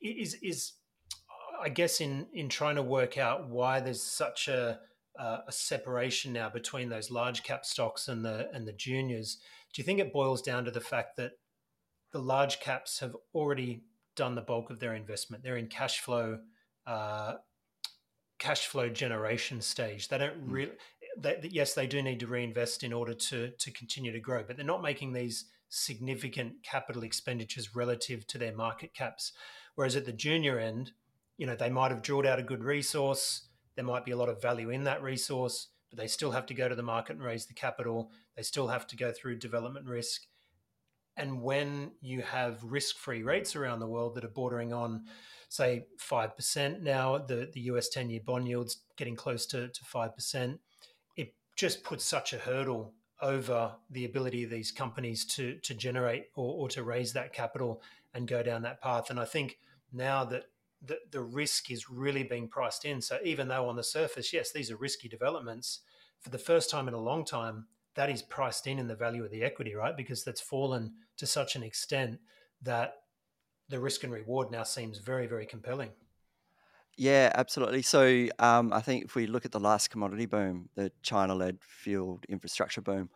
is 0.00 0.34
is 0.34 0.72
I 1.60 1.68
guess 1.68 2.00
in 2.00 2.26
in 2.32 2.48
trying 2.48 2.76
to 2.76 2.82
work 2.82 3.18
out 3.18 3.48
why 3.48 3.80
there's 3.80 4.02
such 4.02 4.48
a 4.48 4.80
uh, 5.18 5.40
a 5.46 5.52
separation 5.52 6.32
now 6.32 6.48
between 6.48 6.88
those 6.88 7.10
large 7.10 7.42
cap 7.42 7.66
stocks 7.66 8.08
and 8.08 8.24
the 8.24 8.48
and 8.52 8.66
the 8.66 8.72
juniors. 8.72 9.38
Do 9.72 9.82
you 9.82 9.84
think 9.84 9.98
it 9.98 10.12
boils 10.12 10.42
down 10.42 10.64
to 10.64 10.70
the 10.70 10.80
fact 10.80 11.16
that 11.16 11.32
the 12.12 12.20
large 12.20 12.60
caps 12.60 13.00
have 13.00 13.16
already 13.34 13.82
done 14.16 14.34
the 14.34 14.40
bulk 14.40 14.70
of 14.70 14.80
their 14.80 14.94
investment? 14.94 15.42
They're 15.42 15.56
in 15.56 15.66
cash 15.66 16.00
flow 16.00 16.38
uh, 16.86 17.34
cash 18.38 18.66
flow 18.66 18.88
generation 18.88 19.60
stage. 19.60 20.08
They 20.08 20.18
don't 20.18 20.36
hmm. 20.36 20.52
really. 20.52 20.72
They, 21.20 21.48
yes, 21.50 21.74
they 21.74 21.88
do 21.88 22.00
need 22.00 22.20
to 22.20 22.28
reinvest 22.28 22.84
in 22.84 22.92
order 22.92 23.14
to 23.14 23.50
to 23.50 23.70
continue 23.72 24.12
to 24.12 24.20
grow, 24.20 24.44
but 24.46 24.56
they're 24.56 24.64
not 24.64 24.82
making 24.82 25.12
these 25.12 25.46
significant 25.68 26.62
capital 26.62 27.02
expenditures 27.02 27.74
relative 27.74 28.26
to 28.28 28.38
their 28.38 28.54
market 28.54 28.94
caps. 28.94 29.32
Whereas 29.74 29.96
at 29.96 30.06
the 30.06 30.12
junior 30.12 30.58
end, 30.58 30.92
you 31.36 31.46
know, 31.46 31.56
they 31.56 31.68
might 31.68 31.90
have 31.90 32.02
drilled 32.02 32.24
out 32.24 32.38
a 32.38 32.42
good 32.42 32.64
resource 32.64 33.47
there 33.78 33.84
might 33.84 34.04
be 34.04 34.10
a 34.10 34.16
lot 34.16 34.28
of 34.28 34.42
value 34.42 34.70
in 34.70 34.82
that 34.82 35.04
resource, 35.04 35.68
but 35.88 36.00
they 36.00 36.08
still 36.08 36.32
have 36.32 36.46
to 36.46 36.52
go 36.52 36.68
to 36.68 36.74
the 36.74 36.82
market 36.82 37.14
and 37.14 37.24
raise 37.24 37.46
the 37.46 37.54
capital. 37.54 38.10
They 38.36 38.42
still 38.42 38.66
have 38.66 38.88
to 38.88 38.96
go 38.96 39.12
through 39.12 39.38
development 39.38 39.86
risk. 39.86 40.22
And 41.16 41.42
when 41.42 41.92
you 42.00 42.22
have 42.22 42.58
risk 42.64 42.96
free 42.96 43.22
rates 43.22 43.54
around 43.54 43.78
the 43.78 43.86
world 43.86 44.16
that 44.16 44.24
are 44.24 44.34
bordering 44.34 44.72
on, 44.72 45.04
say, 45.48 45.86
5% 46.00 46.82
now, 46.82 47.18
the, 47.18 47.50
the 47.52 47.60
US 47.72 47.88
10 47.88 48.10
year 48.10 48.20
bond 48.26 48.48
yields 48.48 48.82
getting 48.96 49.14
close 49.14 49.46
to, 49.46 49.68
to 49.68 49.84
5%, 49.84 50.58
it 51.16 51.34
just 51.54 51.84
puts 51.84 52.04
such 52.04 52.32
a 52.32 52.38
hurdle 52.38 52.94
over 53.22 53.76
the 53.90 54.06
ability 54.06 54.42
of 54.42 54.50
these 54.50 54.72
companies 54.72 55.24
to, 55.26 55.56
to 55.58 55.72
generate 55.72 56.24
or, 56.34 56.64
or 56.64 56.68
to 56.70 56.82
raise 56.82 57.12
that 57.12 57.32
capital 57.32 57.80
and 58.12 58.26
go 58.26 58.42
down 58.42 58.62
that 58.62 58.82
path. 58.82 59.10
And 59.10 59.20
I 59.20 59.24
think 59.24 59.56
now 59.92 60.24
that 60.24 60.46
the, 60.80 60.98
the 61.10 61.20
risk 61.20 61.70
is 61.70 61.90
really 61.90 62.22
being 62.22 62.48
priced 62.48 62.84
in. 62.84 63.00
So 63.00 63.18
even 63.24 63.48
though 63.48 63.68
on 63.68 63.76
the 63.76 63.82
surface, 63.82 64.32
yes, 64.32 64.52
these 64.52 64.70
are 64.70 64.76
risky 64.76 65.08
developments, 65.08 65.80
for 66.20 66.30
the 66.30 66.38
first 66.38 66.70
time 66.70 66.88
in 66.88 66.94
a 66.94 67.00
long 67.00 67.24
time, 67.24 67.66
that 67.94 68.10
is 68.10 68.22
priced 68.22 68.66
in 68.66 68.78
in 68.78 68.86
the 68.86 68.94
value 68.94 69.24
of 69.24 69.30
the 69.30 69.42
equity, 69.42 69.74
right? 69.74 69.96
Because 69.96 70.24
that's 70.24 70.40
fallen 70.40 70.92
to 71.16 71.26
such 71.26 71.56
an 71.56 71.62
extent 71.62 72.18
that 72.62 72.94
the 73.68 73.80
risk 73.80 74.04
and 74.04 74.12
reward 74.12 74.50
now 74.50 74.62
seems 74.62 74.98
very, 74.98 75.26
very 75.26 75.46
compelling. 75.46 75.90
Yeah, 76.96 77.30
absolutely. 77.34 77.82
So 77.82 78.26
um, 78.38 78.72
I 78.72 78.80
think 78.80 79.04
if 79.04 79.14
we 79.14 79.26
look 79.26 79.44
at 79.44 79.52
the 79.52 79.60
last 79.60 79.90
commodity 79.90 80.26
boom, 80.26 80.68
the 80.74 80.90
China-led 81.02 81.58
fueled 81.60 82.24
infrastructure 82.28 82.80
boom, 82.80 83.10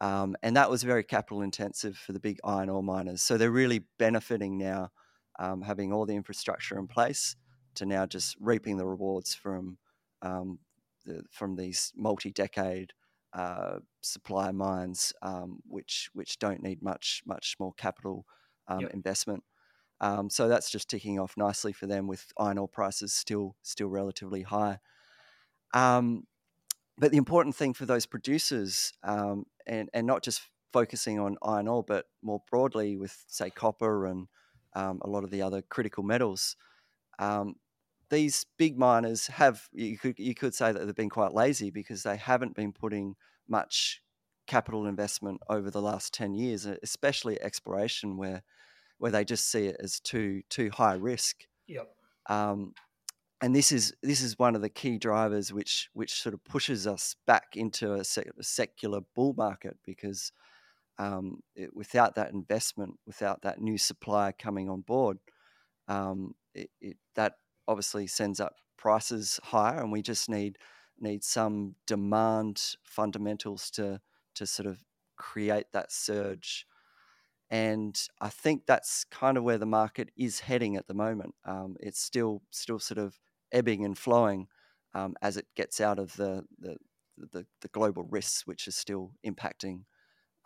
um, 0.00 0.34
and 0.42 0.56
that 0.56 0.70
was 0.70 0.82
very 0.82 1.04
capital 1.04 1.42
intensive 1.42 1.96
for 1.96 2.12
the 2.12 2.18
big 2.18 2.40
iron 2.42 2.68
ore 2.68 2.82
miners. 2.82 3.22
So 3.22 3.36
they're 3.36 3.50
really 3.50 3.84
benefiting 3.98 4.58
now, 4.58 4.90
um, 5.40 5.62
having 5.62 5.92
all 5.92 6.06
the 6.06 6.14
infrastructure 6.14 6.78
in 6.78 6.86
place 6.86 7.34
to 7.74 7.86
now 7.86 8.06
just 8.06 8.36
reaping 8.38 8.76
the 8.76 8.86
rewards 8.86 9.34
from 9.34 9.78
um, 10.22 10.58
the, 11.06 11.24
from 11.30 11.56
these 11.56 11.92
multi-decade 11.96 12.92
uh, 13.32 13.78
supply 14.02 14.50
mines, 14.52 15.12
um, 15.22 15.60
which 15.66 16.10
which 16.12 16.38
don't 16.38 16.62
need 16.62 16.82
much 16.82 17.22
much 17.24 17.56
more 17.58 17.72
capital 17.72 18.26
um, 18.68 18.80
yep. 18.80 18.90
investment. 18.92 19.42
Um, 20.00 20.30
so 20.30 20.48
that's 20.48 20.70
just 20.70 20.88
ticking 20.88 21.18
off 21.18 21.36
nicely 21.36 21.72
for 21.72 21.86
them 21.86 22.06
with 22.06 22.32
iron 22.38 22.58
ore 22.58 22.68
prices 22.68 23.12
still 23.12 23.56
still 23.62 23.88
relatively 23.88 24.42
high. 24.42 24.78
Um, 25.72 26.24
but 26.98 27.12
the 27.12 27.18
important 27.18 27.54
thing 27.54 27.72
for 27.72 27.86
those 27.86 28.04
producers, 28.04 28.92
um, 29.02 29.46
and 29.66 29.88
and 29.94 30.06
not 30.06 30.22
just 30.22 30.42
focusing 30.72 31.18
on 31.18 31.38
iron 31.42 31.68
ore, 31.68 31.84
but 31.84 32.06
more 32.22 32.42
broadly 32.50 32.96
with 32.96 33.24
say 33.28 33.48
copper 33.48 34.06
and 34.06 34.28
um, 34.74 35.00
a 35.02 35.08
lot 35.08 35.24
of 35.24 35.30
the 35.30 35.42
other 35.42 35.62
critical 35.62 36.02
metals, 36.02 36.56
these 38.10 38.44
big 38.58 38.76
miners 38.76 39.28
have 39.28 39.68
you 39.72 39.96
could 39.96 40.18
you 40.18 40.34
could 40.34 40.54
say 40.54 40.72
that 40.72 40.84
they've 40.84 40.94
been 40.94 41.08
quite 41.08 41.32
lazy 41.32 41.70
because 41.70 42.02
they 42.02 42.16
haven't 42.16 42.54
been 42.54 42.72
putting 42.72 43.14
much 43.48 44.02
capital 44.46 44.86
investment 44.86 45.40
over 45.48 45.70
the 45.70 45.80
last 45.80 46.12
10 46.12 46.34
years 46.34 46.66
especially 46.82 47.40
exploration 47.40 48.16
where 48.16 48.42
where 48.98 49.12
they 49.12 49.24
just 49.24 49.50
see 49.50 49.66
it 49.66 49.76
as 49.82 49.98
too 49.98 50.42
too 50.50 50.70
high 50.70 50.94
risk. 50.94 51.46
Yep. 51.68 51.88
Um, 52.28 52.74
and 53.40 53.56
this 53.56 53.72
is 53.72 53.94
this 54.02 54.20
is 54.20 54.38
one 54.38 54.54
of 54.54 54.60
the 54.60 54.68
key 54.68 54.98
drivers 54.98 55.52
which 55.52 55.88
which 55.94 56.20
sort 56.20 56.34
of 56.34 56.44
pushes 56.44 56.86
us 56.86 57.16
back 57.26 57.56
into 57.56 57.94
a, 57.94 58.04
sec- 58.04 58.30
a 58.38 58.42
secular 58.42 59.00
bull 59.14 59.34
market 59.36 59.78
because 59.86 60.32
um, 61.00 61.40
it, 61.56 61.70
without 61.74 62.14
that 62.14 62.32
investment 62.32 62.94
without 63.06 63.42
that 63.42 63.60
new 63.60 63.78
supplier 63.78 64.32
coming 64.32 64.68
on 64.68 64.82
board 64.82 65.18
um, 65.88 66.34
it, 66.54 66.70
it, 66.80 66.96
that 67.16 67.34
obviously 67.66 68.06
sends 68.06 68.40
up 68.40 68.54
prices 68.76 69.40
higher, 69.42 69.80
and 69.80 69.92
we 69.92 70.02
just 70.02 70.28
need 70.28 70.56
need 70.98 71.24
some 71.24 71.74
demand 71.86 72.76
fundamentals 72.82 73.70
to 73.70 74.00
to 74.34 74.46
sort 74.46 74.66
of 74.66 74.82
create 75.16 75.66
that 75.72 75.92
surge. 75.92 76.66
And 77.50 78.00
I 78.20 78.28
think 78.28 78.62
that's 78.66 79.04
kind 79.04 79.36
of 79.36 79.42
where 79.42 79.58
the 79.58 79.66
market 79.66 80.10
is 80.16 80.40
heading 80.40 80.76
at 80.76 80.86
the 80.86 80.94
moment. 80.94 81.34
Um, 81.44 81.76
it's 81.80 82.00
still 82.00 82.42
still 82.50 82.78
sort 82.78 82.98
of 82.98 83.18
ebbing 83.52 83.84
and 83.84 83.98
flowing 83.98 84.46
um, 84.94 85.14
as 85.20 85.36
it 85.36 85.46
gets 85.56 85.80
out 85.80 85.98
of 85.98 86.14
the, 86.16 86.44
the 86.58 86.76
the, 87.18 87.46
the 87.60 87.68
global 87.68 88.04
risks, 88.04 88.46
which 88.46 88.66
is 88.68 88.76
still 88.76 89.12
impacting 89.26 89.82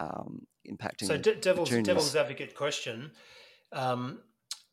um, 0.00 0.46
impacting. 0.70 1.06
So, 1.06 1.16
the, 1.16 1.34
devil's 1.34 1.70
devil's 1.70 2.16
advocate 2.16 2.54
question: 2.54 3.12
um, 3.72 4.20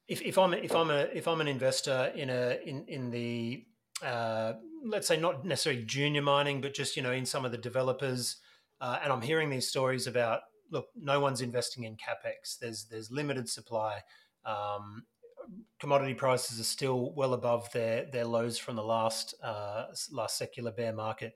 if, 0.08 0.22
if 0.22 0.38
I'm 0.38 0.54
if 0.54 0.75
I'm 0.75 0.90
a 0.90 1.08
if 1.13 1.28
I'm 1.28 1.42
an 1.42 1.48
investor 1.48 2.12
in 2.16 2.30
a 2.30 2.58
in 2.66 2.86
in 2.88 3.12
the 3.12 3.66
uh, 4.04 4.54
let's 4.84 5.08
say 5.08 5.18
not 5.18 5.46
necessarily 5.46 5.84
junior 5.84 6.22
mining, 6.22 6.62
but 6.62 6.74
just 6.74 6.96
you 6.96 7.04
know 7.04 7.12
in 7.12 7.25
some 7.25 7.46
of 7.46 7.51
the 7.51 7.58
developers, 7.58 8.38
uh, 8.80 9.00
and 9.04 9.12
I'm 9.12 9.22
hearing 9.22 9.50
these 9.50 9.68
stories 9.68 10.08
about 10.08 10.42
look, 10.72 10.88
no 10.96 11.20
one's 11.20 11.42
investing 11.42 11.84
in 11.84 11.96
capex. 11.96 12.58
There's 12.60 12.86
there's 12.86 13.12
limited 13.12 13.50
supply. 13.50 14.01
Um, 14.46 15.04
commodity 15.80 16.13
prices 16.13 16.60
are 16.60 16.66
still 16.66 17.13
well 17.16 17.34
above 17.34 17.72
their 17.72 18.06
their 18.12 18.25
lows 18.25 18.58
from 18.58 18.75
the 18.75 18.84
last 18.84 19.36
uh, 19.44 19.86
last 20.12 20.38
secular 20.38 20.72
bear 20.72 20.94
market. 20.94 21.34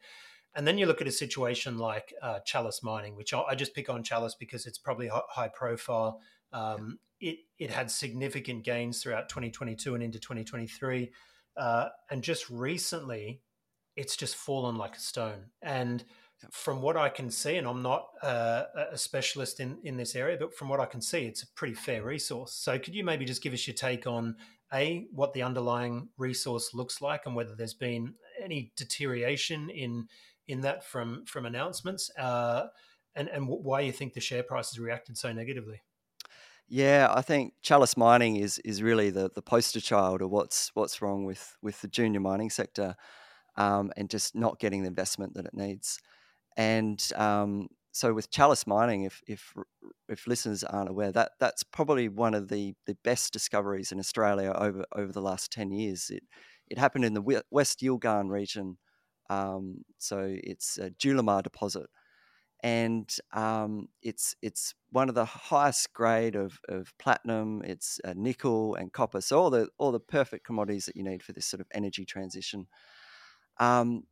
And 0.56 0.66
then 0.66 0.78
you 0.78 0.86
look 0.86 1.02
at 1.02 1.08
a 1.08 1.12
situation 1.12 1.78
like 1.78 2.14
uh, 2.22 2.40
Chalice 2.40 2.82
Mining, 2.82 3.16
which 3.16 3.34
I, 3.34 3.56
just 3.56 3.76
pick 3.76 3.90
on 3.90 4.04
Chalice 4.04 4.36
because 4.36 4.66
it's 4.66 4.78
probably 4.78 5.10
high 5.12 5.50
profile. 5.50 6.22
Um, 6.54 7.00
it 7.20 7.40
it 7.60 7.70
had 7.70 7.92
significant 7.92 8.64
gains 8.64 9.02
throughout 9.02 9.28
2022 9.30 9.96
and 9.96 10.04
into 10.04 10.20
2023, 10.20 11.12
uh, 11.58 11.90
and 12.10 12.24
just 12.24 12.50
recently, 12.50 13.42
it's 13.96 14.16
just 14.16 14.36
fallen 14.36 14.78
like 14.78 14.96
a 14.96 15.00
stone. 15.00 15.46
And 15.62 16.04
from 16.52 16.82
what 16.82 16.98
I 16.98 17.10
can 17.10 17.30
see, 17.30 17.56
and 17.58 17.68
I'm 17.68 17.82
not 17.82 18.08
uh, 18.22 18.64
a 18.92 18.98
specialist 18.98 19.60
in 19.60 19.78
in 19.84 19.98
this 19.98 20.16
area, 20.16 20.38
but 20.40 20.56
from 20.56 20.70
what 20.70 20.80
I 20.80 20.86
can 20.86 21.02
see, 21.02 21.26
it's 21.26 21.44
a 21.44 21.48
pretty 21.56 21.74
fair 21.74 22.04
resource. 22.04 22.54
So, 22.54 22.80
could 22.80 22.96
you 22.96 23.04
maybe 23.04 23.26
just 23.26 23.44
give 23.44 23.54
us 23.54 23.68
your 23.68 23.76
take 23.76 24.08
on 24.08 24.36
a 24.74 25.08
what 25.12 25.34
the 25.34 25.44
underlying 25.44 26.10
resource 26.18 26.74
looks 26.74 27.02
like, 27.02 27.26
and 27.26 27.36
whether 27.36 27.56
there's 27.56 27.74
been 27.74 28.14
any 28.42 28.72
deterioration 28.76 29.70
in 29.70 30.08
in 30.48 30.62
that 30.62 30.84
from 30.84 31.26
from 31.26 31.46
announcements, 31.46 32.12
uh, 32.18 32.68
and 33.16 33.28
and 33.30 33.48
why 33.48 33.82
you 33.82 33.92
think 33.92 34.14
the 34.14 34.22
share 34.22 34.44
price 34.44 34.70
has 34.72 34.80
reacted 34.80 35.18
so 35.18 35.32
negatively? 35.32 35.82
Yeah, 36.68 37.12
I 37.14 37.22
think 37.22 37.54
Chalice 37.62 37.96
Mining 37.96 38.38
is 38.38 38.60
is 38.60 38.82
really 38.82 39.12
the, 39.12 39.30
the 39.34 39.42
poster 39.42 39.82
child 39.82 40.22
of 40.22 40.32
what's 40.32 40.72
what's 40.74 41.02
wrong 41.02 41.26
with 41.26 41.56
with 41.62 41.82
the 41.82 41.88
junior 41.88 42.20
mining 42.20 42.50
sector, 42.50 42.96
um, 43.56 43.92
and 43.96 44.10
just 44.10 44.36
not 44.36 44.60
getting 44.60 44.82
the 44.82 44.88
investment 44.88 45.36
that 45.36 45.46
it 45.46 45.54
needs. 45.54 46.00
And 46.58 47.04
um, 47.16 47.68
so 47.92 48.14
with 48.14 48.30
Chalice 48.30 48.68
Mining, 48.68 49.04
if 49.04 49.22
if 49.28 49.54
if 50.10 50.28
listeners 50.28 50.64
aren't 50.64 50.90
aware, 50.90 51.12
that 51.12 51.32
that's 51.40 51.64
probably 51.64 52.10
one 52.10 52.34
of 52.34 52.50
the, 52.50 52.74
the 52.86 52.98
best 53.04 53.32
discoveries 53.32 53.92
in 53.92 54.00
Australia 54.00 54.54
over 54.58 54.86
over 54.94 55.12
the 55.12 55.22
last 55.22 55.52
ten 55.52 55.72
years. 55.72 56.10
It 56.10 56.24
it 56.68 56.78
happened 56.78 57.06
in 57.06 57.14
the 57.14 57.44
West 57.52 57.80
Yilgarn 57.80 58.30
region, 58.30 58.78
um, 59.30 59.84
so 59.98 60.36
it's 60.44 60.78
a 60.78 60.90
Julimar 60.92 61.44
deposit 61.44 61.88
and 62.66 63.16
um, 63.34 63.90
it's 64.02 64.36
it's 64.42 64.74
one 64.90 65.08
of 65.08 65.14
the 65.14 65.24
highest 65.24 65.94
grade 65.94 66.36
of, 66.36 66.60
of 66.68 66.92
platinum. 66.98 67.62
It's 67.64 68.00
uh, 68.04 68.14
nickel 68.16 68.74
and 68.74 68.92
copper, 68.92 69.22
so 69.22 69.40
all 69.40 69.52
the 69.52 69.68
all 69.78 69.92
the 69.92 70.00
perfect 70.00 70.48
commodities 70.48 70.88
that 70.88 70.96
you 70.96 71.04
need 71.04 71.22
for 71.22 71.32
this 71.32 71.46
sort 71.46 71.62
of 71.62 71.68
energy 71.76 72.06
transition. 72.06 72.66
Um, 73.60 74.06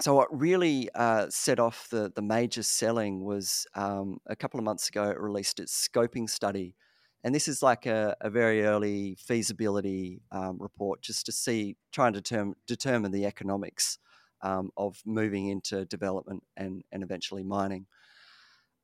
so 0.00 0.14
what 0.16 0.36
really 0.36 0.88
uh, 0.96 1.26
set 1.30 1.60
off 1.60 1.88
the 1.88 2.10
the 2.12 2.22
major 2.22 2.64
selling 2.64 3.24
was 3.24 3.66
um, 3.76 4.18
a 4.26 4.34
couple 4.34 4.58
of 4.58 4.64
months 4.64 4.88
ago. 4.88 5.04
It 5.04 5.20
released 5.20 5.60
its 5.60 5.88
scoping 5.88 6.28
study, 6.28 6.74
and 7.22 7.32
this 7.32 7.46
is 7.46 7.62
like 7.62 7.86
a, 7.86 8.16
a 8.20 8.30
very 8.30 8.64
early 8.64 9.16
feasibility 9.20 10.22
um, 10.32 10.56
report, 10.58 11.02
just 11.02 11.24
to 11.26 11.32
see 11.32 11.76
try 11.92 12.08
and 12.08 12.14
determine 12.14 12.56
determine 12.66 13.12
the 13.12 13.26
economics 13.26 13.98
um, 14.42 14.70
of 14.76 15.00
moving 15.04 15.48
into 15.48 15.84
development 15.86 16.42
and, 16.56 16.82
and 16.92 17.02
eventually 17.02 17.42
mining. 17.42 17.86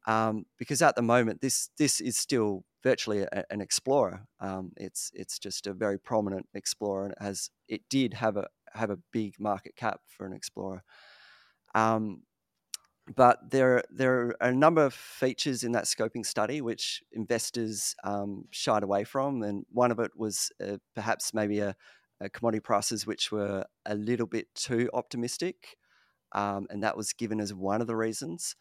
Um, 0.06 0.46
because 0.58 0.82
at 0.82 0.96
the 0.96 1.02
moment, 1.02 1.40
this 1.40 1.70
this 1.78 2.00
is 2.00 2.16
still 2.16 2.64
virtually 2.82 3.22
a, 3.22 3.44
an 3.50 3.60
explorer. 3.60 4.26
Um, 4.40 4.72
it's 4.76 5.12
it's 5.14 5.38
just 5.38 5.66
a 5.66 5.72
very 5.72 5.98
prominent 5.98 6.48
explorer, 6.54 7.04
and 7.04 7.12
it 7.12 7.22
has 7.22 7.50
it 7.68 7.82
did 7.88 8.14
have 8.14 8.36
a 8.36 8.48
have 8.74 8.90
a 8.90 8.98
big 9.12 9.38
market 9.38 9.76
cap 9.76 10.00
for 10.08 10.26
an 10.26 10.32
explorer. 10.32 10.82
Um, 11.74 12.22
but 13.14 13.50
there 13.50 13.82
there 13.90 14.12
are 14.12 14.36
a 14.40 14.52
number 14.52 14.84
of 14.84 14.94
features 14.94 15.64
in 15.64 15.72
that 15.72 15.84
scoping 15.84 16.24
study 16.24 16.60
which 16.60 17.02
investors 17.12 17.94
um, 18.04 18.46
shied 18.50 18.82
away 18.82 19.04
from, 19.04 19.42
and 19.42 19.64
one 19.70 19.90
of 19.90 19.98
it 19.98 20.12
was 20.16 20.50
uh, 20.64 20.78
perhaps 20.94 21.34
maybe 21.34 21.60
a, 21.60 21.76
uh, 22.22 22.28
commodity 22.32 22.60
prices 22.60 23.06
which 23.06 23.32
were 23.32 23.64
a 23.86 23.94
little 23.94 24.26
bit 24.26 24.54
too 24.54 24.88
optimistic, 24.92 25.76
um, 26.32 26.66
and 26.70 26.82
that 26.82 26.96
was 26.96 27.12
given 27.12 27.40
as 27.40 27.52
one 27.52 27.80
of 27.80 27.86
the 27.86 27.96
reasons. 27.96 28.56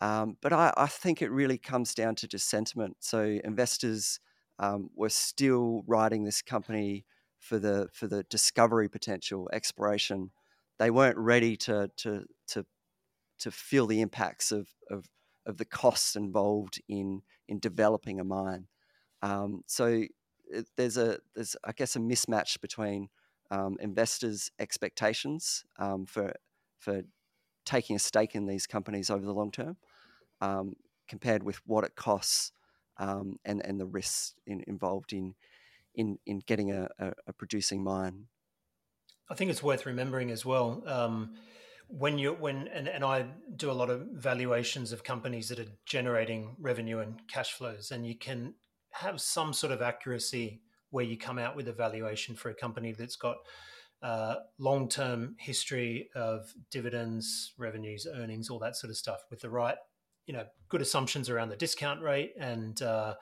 Um, 0.00 0.36
but 0.42 0.52
I, 0.52 0.72
I, 0.76 0.86
think 0.86 1.22
it 1.22 1.30
really 1.30 1.56
comes 1.56 1.94
down 1.94 2.16
to 2.16 2.28
just 2.28 2.50
sentiment. 2.50 2.98
So 3.00 3.38
investors 3.44 4.20
um, 4.58 4.90
were 4.94 5.08
still 5.08 5.84
riding 5.86 6.24
this 6.24 6.42
company 6.42 7.06
for 7.40 7.58
the 7.58 7.88
for 7.92 8.06
the 8.06 8.24
discovery 8.24 8.88
potential, 8.88 9.48
exploration, 9.52 10.30
they 10.78 10.90
weren't 10.90 11.18
ready 11.18 11.56
to 11.56 11.90
to 11.98 12.24
to 12.48 12.66
to 13.38 13.50
feel 13.50 13.86
the 13.86 14.00
impacts 14.00 14.52
of 14.52 14.68
of, 14.90 15.06
of 15.46 15.56
the 15.56 15.64
costs 15.64 16.16
involved 16.16 16.80
in 16.88 17.22
in 17.48 17.58
developing 17.58 18.20
a 18.20 18.24
mine. 18.24 18.66
Um, 19.22 19.62
so 19.66 20.04
it, 20.48 20.66
there's 20.76 20.96
a 20.96 21.18
there's 21.34 21.56
I 21.64 21.72
guess 21.72 21.96
a 21.96 22.00
mismatch 22.00 22.60
between 22.60 23.08
um, 23.50 23.76
investors' 23.80 24.50
expectations 24.58 25.64
um, 25.78 26.06
for 26.06 26.34
for 26.78 27.02
taking 27.64 27.96
a 27.96 27.98
stake 27.98 28.34
in 28.34 28.46
these 28.46 28.66
companies 28.66 29.10
over 29.10 29.24
the 29.24 29.34
long 29.34 29.50
term, 29.50 29.76
um, 30.40 30.74
compared 31.08 31.42
with 31.42 31.60
what 31.66 31.84
it 31.84 31.96
costs 31.96 32.52
um, 32.98 33.38
and 33.44 33.64
and 33.64 33.80
the 33.80 33.86
risks 33.86 34.34
in, 34.46 34.62
involved 34.66 35.12
in 35.12 35.34
in 35.94 36.18
in 36.26 36.40
getting 36.46 36.72
a, 36.72 36.88
a, 36.98 37.12
a, 37.26 37.32
producing 37.32 37.82
mine. 37.82 38.26
I 39.28 39.34
think 39.34 39.50
it's 39.50 39.62
worth 39.62 39.86
remembering 39.86 40.30
as 40.30 40.44
well 40.44 40.82
um, 40.86 41.34
when 41.88 42.18
you 42.18 42.32
when 42.32 42.68
and, 42.68 42.88
and 42.88 43.04
I 43.04 43.26
do 43.56 43.70
a 43.70 43.72
lot 43.72 43.90
of 43.90 44.06
valuations 44.12 44.92
of 44.92 45.04
companies 45.04 45.48
that 45.48 45.58
are 45.58 45.70
generating 45.84 46.56
revenue 46.58 46.98
and 46.98 47.20
cash 47.28 47.52
flows, 47.52 47.90
and 47.90 48.06
you 48.06 48.14
can 48.14 48.54
have 48.96 49.20
some 49.20 49.52
sort 49.52 49.72
of 49.72 49.82
accuracy 49.82 50.60
where 50.90 51.04
you 51.04 51.18
come 51.18 51.38
out 51.38 51.56
with 51.56 51.68
a 51.68 51.72
valuation 51.72 52.34
for 52.34 52.50
a 52.50 52.54
company 52.54 52.92
that's 52.92 53.16
got 53.16 53.36
uh, 54.02 54.36
long 54.58 54.88
term 54.88 55.36
history 55.38 56.08
of 56.14 56.52
dividends, 56.70 57.52
revenues, 57.58 58.06
earnings, 58.12 58.48
all 58.50 58.58
that 58.58 58.76
sort 58.76 58.90
of 58.90 58.96
stuff 58.96 59.20
with 59.30 59.40
the 59.40 59.50
right, 59.50 59.76
you 60.26 60.34
know, 60.34 60.44
good 60.68 60.80
assumptions 60.80 61.28
around 61.30 61.48
the 61.48 61.56
discount 61.56 62.02
rate 62.02 62.32
and 62.38 62.82
uh, 62.82 63.14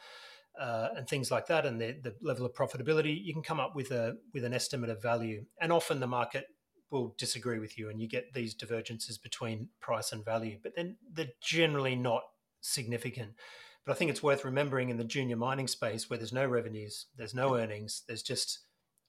uh, 0.61 0.89
and 0.97 1.09
things 1.09 1.31
like 1.31 1.47
that, 1.49 1.67
and 1.67 1.81
the, 1.81 1.97
the 2.03 2.15
level 2.23 2.47
of 2.47 2.53
profitability, 2.53 3.19
you 3.25 3.33
can 3.33 3.43
come 3.43 3.59
up 3.59 3.75
with 3.75 3.91
a 3.91 4.17
with 4.33 4.45
an 4.45 4.55
estimate 4.55 4.91
of 4.91 5.03
value. 5.03 5.45
And 5.61 5.73
often 5.73 6.01
the 6.01 6.07
market 6.07 6.47
will 6.91 7.15
disagree 7.19 7.59
with 7.59 7.77
you, 7.77 7.91
and 7.91 8.01
you 8.01 8.09
get 8.09 8.33
these 8.35 8.55
divergences 8.55 9.19
between 9.19 9.69
price 9.81 10.13
and 10.13 10.25
value. 10.25 10.59
But 10.63 10.77
then 10.77 10.97
they're 11.13 11.33
generally 11.43 11.97
not 11.97 12.23
significant. 12.61 13.33
But 13.85 13.93
I 13.93 13.95
think 13.97 14.11
it's 14.11 14.23
worth 14.23 14.45
remembering 14.45 14.89
in 14.89 14.97
the 14.97 15.05
junior 15.05 15.37
mining 15.37 15.69
space 15.69 16.09
where 16.09 16.19
there's 16.19 16.33
no 16.33 16.47
revenues, 16.47 17.07
there's 17.17 17.35
no 17.35 17.57
earnings, 17.57 18.03
there's 18.07 18.23
just 18.23 18.61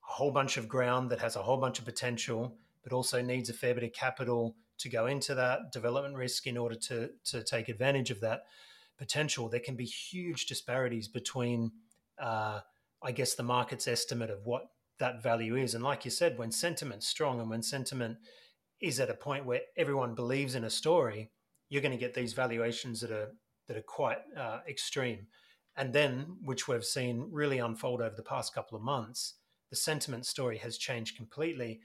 a 0.07 0.11
whole 0.13 0.31
bunch 0.31 0.57
of 0.57 0.67
ground 0.67 1.09
that 1.11 1.19
has 1.19 1.35
a 1.35 1.43
whole 1.43 1.57
bunch 1.57 1.79
of 1.79 1.85
potential, 1.85 2.57
but 2.83 2.93
also 2.93 3.21
needs 3.21 3.49
a 3.49 3.53
fair 3.53 3.73
bit 3.73 3.83
of 3.83 3.93
capital 3.93 4.55
to 4.77 4.89
go 4.89 5.05
into 5.05 5.33
that 5.35 5.71
development 5.71 6.15
risk 6.15 6.45
in 6.45 6.57
order 6.57 6.75
to, 6.75 7.09
to 7.23 7.41
take 7.43 7.69
advantage 7.69 8.11
of 8.11 8.19
that 8.19 8.43
potential. 8.97 9.47
There 9.47 9.61
can 9.61 9.75
be 9.75 9.85
huge 9.85 10.45
disparities 10.45 11.07
between, 11.07 11.71
uh, 12.19 12.59
I 13.01 13.11
guess, 13.11 13.35
the 13.35 13.43
market's 13.43 13.87
estimate 13.87 14.29
of 14.29 14.45
what 14.45 14.69
that 14.99 15.23
value 15.23 15.55
is. 15.55 15.73
And 15.73 15.83
like 15.83 16.05
you 16.05 16.11
said, 16.11 16.37
when 16.37 16.51
sentiment's 16.51 17.07
strong 17.07 17.39
and 17.39 17.49
when 17.49 17.63
sentiment 17.63 18.17
is 18.81 18.99
at 18.99 19.09
a 19.09 19.13
point 19.13 19.45
where 19.45 19.61
everyone 19.77 20.15
believes 20.15 20.55
in 20.55 20.65
a 20.65 20.69
story, 20.69 21.31
you're 21.69 21.81
going 21.81 21.91
to 21.91 21.97
get 21.97 22.13
these 22.13 22.33
valuations 22.33 23.01
that 23.01 23.11
are 23.11 23.31
that 23.67 23.77
are 23.77 23.81
quite 23.81 24.19
uh, 24.37 24.59
extreme. 24.67 25.27
And 25.77 25.91
then, 25.93 26.37
which 26.43 26.67
we've 26.67 26.85
seen 26.85 27.27
really 27.31 27.59
unfold 27.59 28.01
over 28.01 28.15
the 28.15 28.23
past 28.23 28.53
couple 28.53 28.77
of 28.77 28.83
months, 28.83 29.35
the 29.69 29.75
sentiment 29.75 30.25
story 30.25 30.57
has 30.59 30.77
changed 30.77 31.17
completely. 31.17 31.81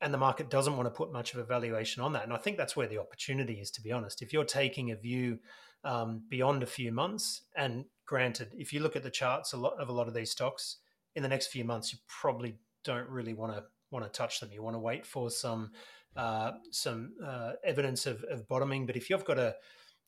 And 0.00 0.14
the 0.14 0.18
market 0.18 0.48
doesn't 0.48 0.76
want 0.76 0.86
to 0.86 0.96
put 0.96 1.12
much 1.12 1.34
of 1.34 1.40
a 1.40 1.44
valuation 1.44 2.02
on 2.02 2.12
that. 2.12 2.22
And 2.22 2.32
I 2.32 2.36
think 2.36 2.56
that's 2.56 2.76
where 2.76 2.86
the 2.86 2.98
opportunity 2.98 3.54
is, 3.54 3.70
to 3.72 3.82
be 3.82 3.92
honest. 3.92 4.22
If 4.22 4.32
you're 4.32 4.44
taking 4.44 4.90
a 4.90 4.96
view 4.96 5.40
um, 5.84 6.22
beyond 6.28 6.62
a 6.62 6.66
few 6.66 6.92
months, 6.92 7.42
and 7.56 7.84
granted, 8.06 8.52
if 8.56 8.72
you 8.72 8.80
look 8.80 8.96
at 8.96 9.02
the 9.02 9.10
charts 9.10 9.52
a 9.52 9.56
lot 9.56 9.74
of 9.78 9.88
a 9.88 9.92
lot 9.92 10.08
of 10.08 10.14
these 10.14 10.30
stocks, 10.30 10.76
in 11.16 11.22
the 11.22 11.28
next 11.28 11.48
few 11.48 11.64
months, 11.64 11.92
you 11.92 11.98
probably 12.06 12.56
don't 12.84 13.08
really 13.08 13.34
want 13.34 13.52
to 13.54 13.64
want 13.90 14.04
to 14.04 14.10
touch 14.10 14.40
them. 14.40 14.50
You 14.52 14.62
want 14.62 14.74
to 14.74 14.80
wait 14.80 15.04
for 15.04 15.30
some 15.30 15.72
uh, 16.16 16.52
some 16.70 17.12
uh, 17.24 17.52
evidence 17.64 18.06
of, 18.06 18.24
of, 18.24 18.48
bottoming. 18.48 18.86
But 18.86 18.96
if 18.96 19.08
you've 19.08 19.24
got 19.24 19.38
a 19.38 19.54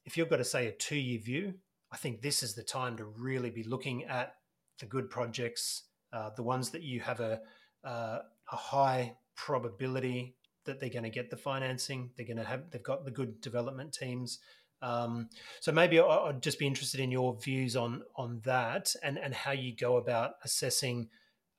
if 0.05 0.17
you've 0.17 0.29
got 0.29 0.37
to 0.37 0.45
say 0.45 0.67
a 0.67 0.73
two 0.73 0.97
year 0.97 1.21
view, 1.21 1.55
I 1.93 1.97
think 1.97 2.23
this 2.23 2.43
is 2.43 2.55
the 2.55 2.63
time 2.63 2.97
to 2.97 3.05
really 3.05 3.51
be 3.51 3.65
looking 3.65 4.05
at 4.05 4.35
the 4.79 4.87
good 4.87 5.11
projects, 5.11 5.85
uh, 6.13 6.31
the 6.37 6.43
ones 6.43 6.71
that 6.71 6.83
you 6.83 7.01
have 7.01 7.21
a, 7.21 7.41
uh, 7.85 8.19
a 8.53 8.57
high 8.57 9.17
probability 9.37 10.37
that 10.67 10.81
they're 10.81 10.91
going 10.91 11.05
to 11.05 11.11
get 11.11 11.31
the 11.31 11.37
financing. 11.37 12.11
They're 12.17 12.27
going 12.27 12.37
to 12.37 12.45
have, 12.45 12.71
they've 12.71 12.83
got 12.83 13.05
the 13.05 13.11
good 13.11 13.41
development 13.41 13.93
teams. 13.93 14.39
Um, 14.83 15.29
so 15.61 15.73
maybe 15.73 16.01
I'd 16.01 16.43
just 16.43 16.59
be 16.59 16.67
interested 16.67 17.01
in 17.01 17.11
your 17.11 17.37
views 17.39 17.77
on 17.77 18.03
on 18.17 18.41
that 18.45 18.95
and 19.03 19.19
and 19.19 19.35
how 19.35 19.53
you 19.53 19.77
go 19.77 19.99
about 19.99 20.33
assessing 20.43 21.11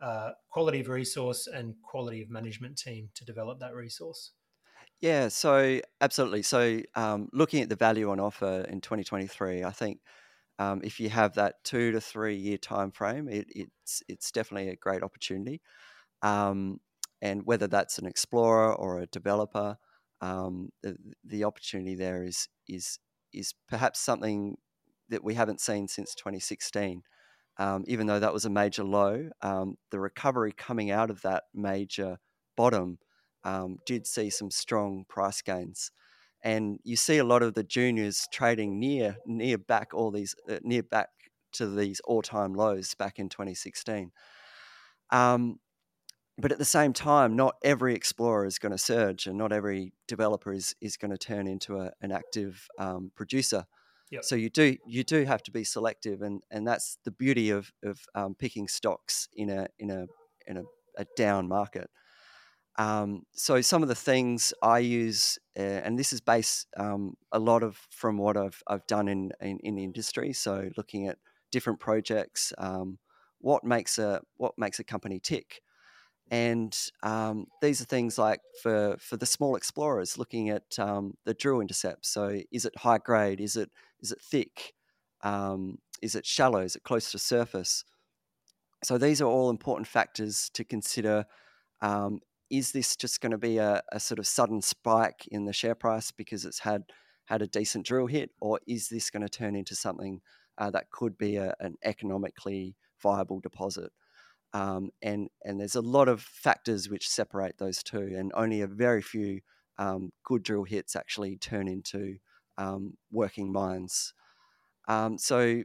uh, 0.02 0.32
quality 0.50 0.80
of 0.80 0.90
resource 0.90 1.46
and 1.46 1.76
quality 1.84 2.24
of 2.24 2.32
management 2.32 2.78
team 2.78 3.10
to 3.14 3.24
develop 3.24 3.60
that 3.60 3.76
resource. 3.76 4.32
Yeah, 5.02 5.30
so 5.30 5.80
absolutely. 6.00 6.44
So 6.44 6.82
um, 6.96 7.30
looking 7.34 7.62
at 7.64 7.70
the 7.70 7.76
value 7.76 8.10
on 8.12 8.20
offer 8.20 8.66
in 8.70 8.82
2023, 8.82 9.64
I 9.64 9.72
think 9.72 10.00
um, 10.60 10.82
if 10.84 11.00
you 11.00 11.10
have 11.10 11.36
that 11.36 11.64
two 11.64 11.92
to 11.94 12.02
three 12.02 12.36
year 12.36 12.58
time 12.58 12.92
frame, 12.92 13.28
it, 13.30 13.48
it's 13.50 14.04
it's 14.08 14.32
definitely 14.32 14.70
a 14.70 14.76
great 14.76 15.04
opportunity. 15.04 15.62
Um, 16.24 16.80
and 17.22 17.46
whether 17.46 17.68
that's 17.68 18.00
an 18.00 18.08
explorer 18.08 18.76
or 18.76 19.00
a 19.02 19.08
developer, 19.08 19.78
um, 20.22 20.70
the, 20.84 20.98
the 21.26 21.44
opportunity 21.46 21.96
there 21.96 22.24
is 22.26 22.48
is 22.68 23.00
is 23.34 23.54
perhaps 23.70 24.00
something 24.00 24.58
that 25.10 25.24
we 25.24 25.34
haven't 25.36 25.62
seen 25.62 25.88
since 25.88 26.16
2016. 26.16 27.04
Um, 27.58 27.84
even 27.88 28.08
though 28.08 28.20
that 28.20 28.34
was 28.34 28.46
a 28.46 28.50
major 28.50 28.84
low, 28.84 29.30
um, 29.42 29.78
the 29.92 30.00
recovery 30.00 30.54
coming 30.54 30.92
out 30.92 31.10
of 31.12 31.22
that 31.24 31.46
major 31.54 32.18
bottom 32.58 33.00
um, 33.44 33.78
did 33.86 34.08
see 34.08 34.30
some 34.30 34.52
strong 34.52 35.06
price 35.08 35.42
gains. 35.42 35.92
And 36.44 36.80
you 36.84 36.96
see 36.96 37.18
a 37.18 37.24
lot 37.24 37.44
of 37.44 37.54
the 37.54 37.64
juniors 37.64 38.28
trading 38.32 38.80
near 38.80 39.18
near 39.26 39.58
back 39.58 39.94
all 39.94 40.12
these 40.12 40.36
uh, 40.50 40.58
near 40.64 40.84
back 40.84 41.10
to 41.54 41.68
these 41.68 42.00
all 42.02 42.22
time 42.22 42.54
lows 42.54 42.96
back 42.96 43.20
in 43.20 43.30
2016. 43.30 44.12
Um, 45.12 45.60
but 46.38 46.52
at 46.52 46.58
the 46.58 46.66
same 46.66 46.94
time, 46.94 47.36
not 47.36 47.56
every 47.64 47.94
explorer 47.94 48.46
is 48.46 48.58
going 48.58 48.72
to 48.72 48.78
surge, 48.78 49.28
and 49.28 49.38
not 49.38 49.52
every 49.52 49.94
developer 50.08 50.52
is 50.52 50.76
is 50.82 50.98
going 50.98 51.12
to 51.12 51.18
turn 51.18 51.48
into 51.48 51.78
a, 51.78 51.92
an 52.02 52.12
active 52.12 52.68
um, 52.80 53.12
producer. 53.16 53.66
Yep. 54.10 54.24
So 54.26 54.36
you 54.36 54.50
do 54.50 54.78
you 54.86 55.04
do 55.04 55.24
have 55.26 55.44
to 55.44 55.52
be 55.52 55.64
selective, 55.64 56.22
and, 56.22 56.42
and 56.50 56.68
that's 56.68 56.98
the 57.06 57.12
beauty 57.12 57.52
of 57.52 57.72
of 57.84 58.00
um, 58.16 58.36
picking 58.36 58.68
stocks 58.68 59.30
in 59.36 59.50
a 59.50 59.68
in 59.78 59.92
a 59.92 60.08
in 60.48 60.58
a, 60.58 60.64
a 60.98 61.06
down 61.16 61.48
market. 61.48 61.90
Um, 62.78 63.24
so 63.34 63.62
some 63.62 63.84
of 63.84 63.90
the 63.90 63.96
things 63.96 64.54
I 64.64 64.80
use, 64.80 65.38
uh, 65.58 65.62
and 65.62 66.00
this 66.00 66.14
is 66.14 66.22
based 66.22 66.68
um, 66.78 67.16
a 67.32 67.40
lot 67.40 67.64
of 67.64 67.78
from 67.90 68.18
what 68.18 68.38
I've 68.38 68.64
I've 68.68 68.88
done 68.88 69.08
in, 69.08 69.32
in, 69.42 69.60
in 69.60 69.76
the 69.76 69.84
industry. 69.84 70.34
So 70.34 70.70
looking 70.78 71.08
at 71.08 71.18
different 71.52 71.80
projects, 71.80 72.54
um, 72.58 72.98
what 73.40 73.64
makes 73.64 73.98
a 73.98 74.22
what 74.38 74.54
makes 74.58 74.80
a 74.80 74.84
company 74.84 75.20
tick, 75.20 75.62
and 76.32 76.78
um, 77.04 77.48
these 77.62 77.82
are 77.82 77.86
things 77.86 78.18
like 78.18 78.40
for 78.64 78.96
for 79.00 79.18
the 79.18 79.26
small 79.26 79.56
explorers, 79.56 80.18
looking 80.18 80.50
at 80.50 80.80
um, 80.80 81.16
the 81.26 81.34
drill 81.34 81.60
intercept. 81.60 82.06
So 82.06 82.40
is 82.52 82.66
it 82.66 82.78
high 82.78 83.00
grade? 83.00 83.42
Is 83.42 83.58
it 83.58 83.70
is 84.00 84.12
it 84.14 84.22
thick? 84.22 84.74
Um, 85.24 85.80
is 86.02 86.16
it 86.16 86.26
shallow? 86.26 86.62
Is 86.62 86.76
it 86.76 86.84
close 86.84 87.12
to 87.12 87.20
surface? 87.20 87.84
So 88.84 88.98
these 88.98 89.22
are 89.22 89.26
all 89.26 89.50
important 89.50 89.88
factors 89.88 90.50
to 90.54 90.64
consider 90.64 91.26
um, 91.82 92.22
is 92.52 92.74
this 92.74 92.98
just 92.98 93.22
going 93.22 93.32
to 93.32 93.38
be 93.38 93.58
a, 93.58 93.82
a, 93.94 94.00
sort 94.00 94.20
of 94.20 94.28
sudden 94.28 94.62
spike 94.62 95.26
in 95.32 95.46
the 95.46 95.54
share 95.54 95.74
price 95.74 96.12
because 96.12 96.46
it's 96.46 96.60
had 96.60 96.84
had 97.26 97.42
a 97.42 97.48
decent 97.48 97.86
drill 97.86 98.08
hit, 98.08 98.32
or 98.42 98.60
is 98.68 98.90
this 98.90 99.10
going 99.10 99.22
to 99.22 99.30
turn 99.30 99.56
into 99.56 99.74
something 99.74 100.20
uh, 100.58 100.70
that 100.70 100.92
could 100.92 101.18
be 101.18 101.38
a, 101.38 101.56
an 101.62 101.78
economically 101.84 102.76
viable 103.02 103.40
deposit? 103.40 103.92
Um, 104.54 104.90
and 105.02 105.30
and 105.46 105.62
there's 105.62 105.76
a 105.76 105.82
lot 105.82 106.10
of 106.10 106.22
factors 106.22 106.90
which 106.90 107.10
separate 107.10 107.58
those 107.58 107.82
two, 107.82 108.14
and 108.18 108.34
only 108.36 108.60
a 108.62 108.68
very 108.68 109.02
few 109.02 109.40
um, 109.78 110.12
good 110.26 110.44
drill 110.44 110.66
hits 110.66 110.96
actually 110.96 111.38
turn 111.38 111.70
into 111.70 112.18
um, 112.58 112.98
working 113.12 113.54
mines. 113.54 114.14
Um, 114.90 115.18
so, 115.18 115.64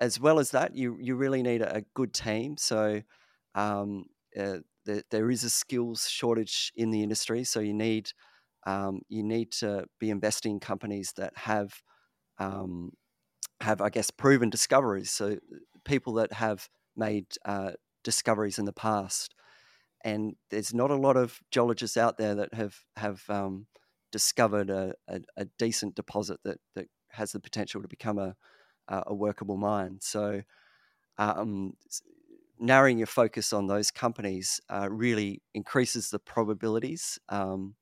as 0.00 0.18
well 0.18 0.38
as 0.38 0.52
that, 0.52 0.74
you 0.74 0.96
you 0.98 1.14
really 1.14 1.42
need 1.42 1.60
a, 1.60 1.76
a 1.76 1.82
good 1.94 2.14
team. 2.14 2.56
So. 2.56 3.02
Um, 3.54 4.06
uh, 4.38 4.58
there, 4.86 5.02
there 5.10 5.30
is 5.30 5.44
a 5.44 5.50
skills 5.50 6.08
shortage 6.08 6.72
in 6.74 6.90
the 6.90 7.02
industry, 7.02 7.44
so 7.44 7.60
you 7.60 7.74
need 7.74 8.10
um, 8.66 9.02
you 9.08 9.22
need 9.22 9.52
to 9.52 9.86
be 10.00 10.10
investing 10.10 10.52
in 10.52 10.60
companies 10.60 11.12
that 11.16 11.36
have 11.36 11.82
um, 12.38 12.92
have 13.60 13.80
I 13.80 13.90
guess 13.90 14.10
proven 14.10 14.50
discoveries. 14.50 15.10
So 15.10 15.38
people 15.84 16.14
that 16.14 16.32
have 16.32 16.68
made 16.96 17.26
uh, 17.44 17.72
discoveries 18.02 18.58
in 18.58 18.64
the 18.64 18.72
past, 18.72 19.34
and 20.04 20.36
there's 20.50 20.72
not 20.72 20.90
a 20.90 20.96
lot 20.96 21.16
of 21.16 21.40
geologists 21.50 21.96
out 21.96 22.18
there 22.18 22.34
that 22.36 22.54
have 22.54 22.76
have 22.96 23.22
um, 23.28 23.66
discovered 24.12 24.70
a, 24.70 24.94
a, 25.08 25.20
a, 25.36 25.46
decent 25.58 25.94
deposit 25.94 26.38
that 26.44 26.58
that 26.74 26.86
has 27.10 27.32
the 27.32 27.40
potential 27.40 27.82
to 27.82 27.88
become 27.88 28.18
a 28.18 28.34
a 28.88 29.14
workable 29.14 29.56
mine. 29.56 29.98
So 30.00 30.42
um, 31.18 31.74
narrowing 32.58 32.98
your 32.98 33.06
focus 33.06 33.52
on 33.52 33.66
those 33.66 33.90
companies 33.90 34.60
uh, 34.70 34.88
really 34.90 35.42
increases 35.54 36.10
the 36.10 36.18
probabilities 36.18 37.18
um, 37.28 37.74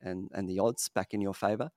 and 0.00 0.30
and 0.34 0.48
the 0.48 0.58
odds 0.58 0.88
back 0.88 1.14
in 1.14 1.20
your 1.20 1.34
favour. 1.34 1.70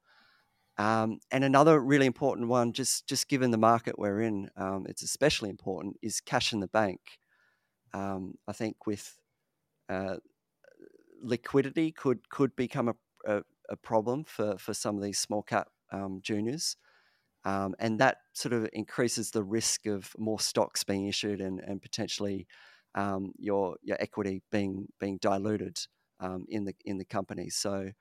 Um, 0.78 1.20
and 1.30 1.44
another 1.44 1.80
really 1.82 2.06
important 2.06 2.48
one, 2.48 2.72
just 2.74 3.08
just 3.08 3.28
given 3.28 3.52
the 3.52 3.58
market 3.58 4.00
we're 4.00 4.22
in, 4.22 4.50
um, 4.56 4.86
it's 4.88 5.04
especially 5.04 5.50
important, 5.50 5.98
is 6.02 6.22
cash 6.22 6.54
in 6.54 6.62
the 6.62 6.68
bank. 6.68 7.00
Um, 7.94 8.36
I 8.48 8.54
think 8.54 8.88
with 8.88 9.18
uh, 9.90 10.18
liquidity 11.22 11.92
could 11.92 12.30
could 12.30 12.56
become 12.56 12.90
a, 12.90 12.96
a, 13.26 13.42
a, 13.70 13.76
problem 13.76 14.24
for, 14.24 14.58
for 14.58 14.74
some 14.74 14.96
of 14.96 15.04
these 15.04 15.20
small 15.20 15.42
cap 15.42 15.68
um, 15.92 16.20
juniors. 16.22 16.78
Um, 17.45 17.73
and 17.80 17.99
that 17.99 18.17
sort 18.34 18.54
of 18.54 18.69
increases 18.73 19.32
the 19.32 19.43
risk 19.43 19.86
of 19.86 20.12
more 20.17 20.39
stocks 20.39 20.84
being 20.84 21.08
issued 21.08 21.39
and, 21.39 21.60
and 21.60 21.82
potentially 21.82 22.47
um, 22.95 23.34
your 23.38 23.78
your 23.82 23.97
equity 23.99 24.41
being 24.52 24.88
being 24.99 25.17
diluted 25.21 25.78
um, 26.19 26.45
in 26.49 26.65
the 26.65 26.73
in 26.86 26.97
the 26.97 27.06
company. 27.06 27.49
So 27.49 27.91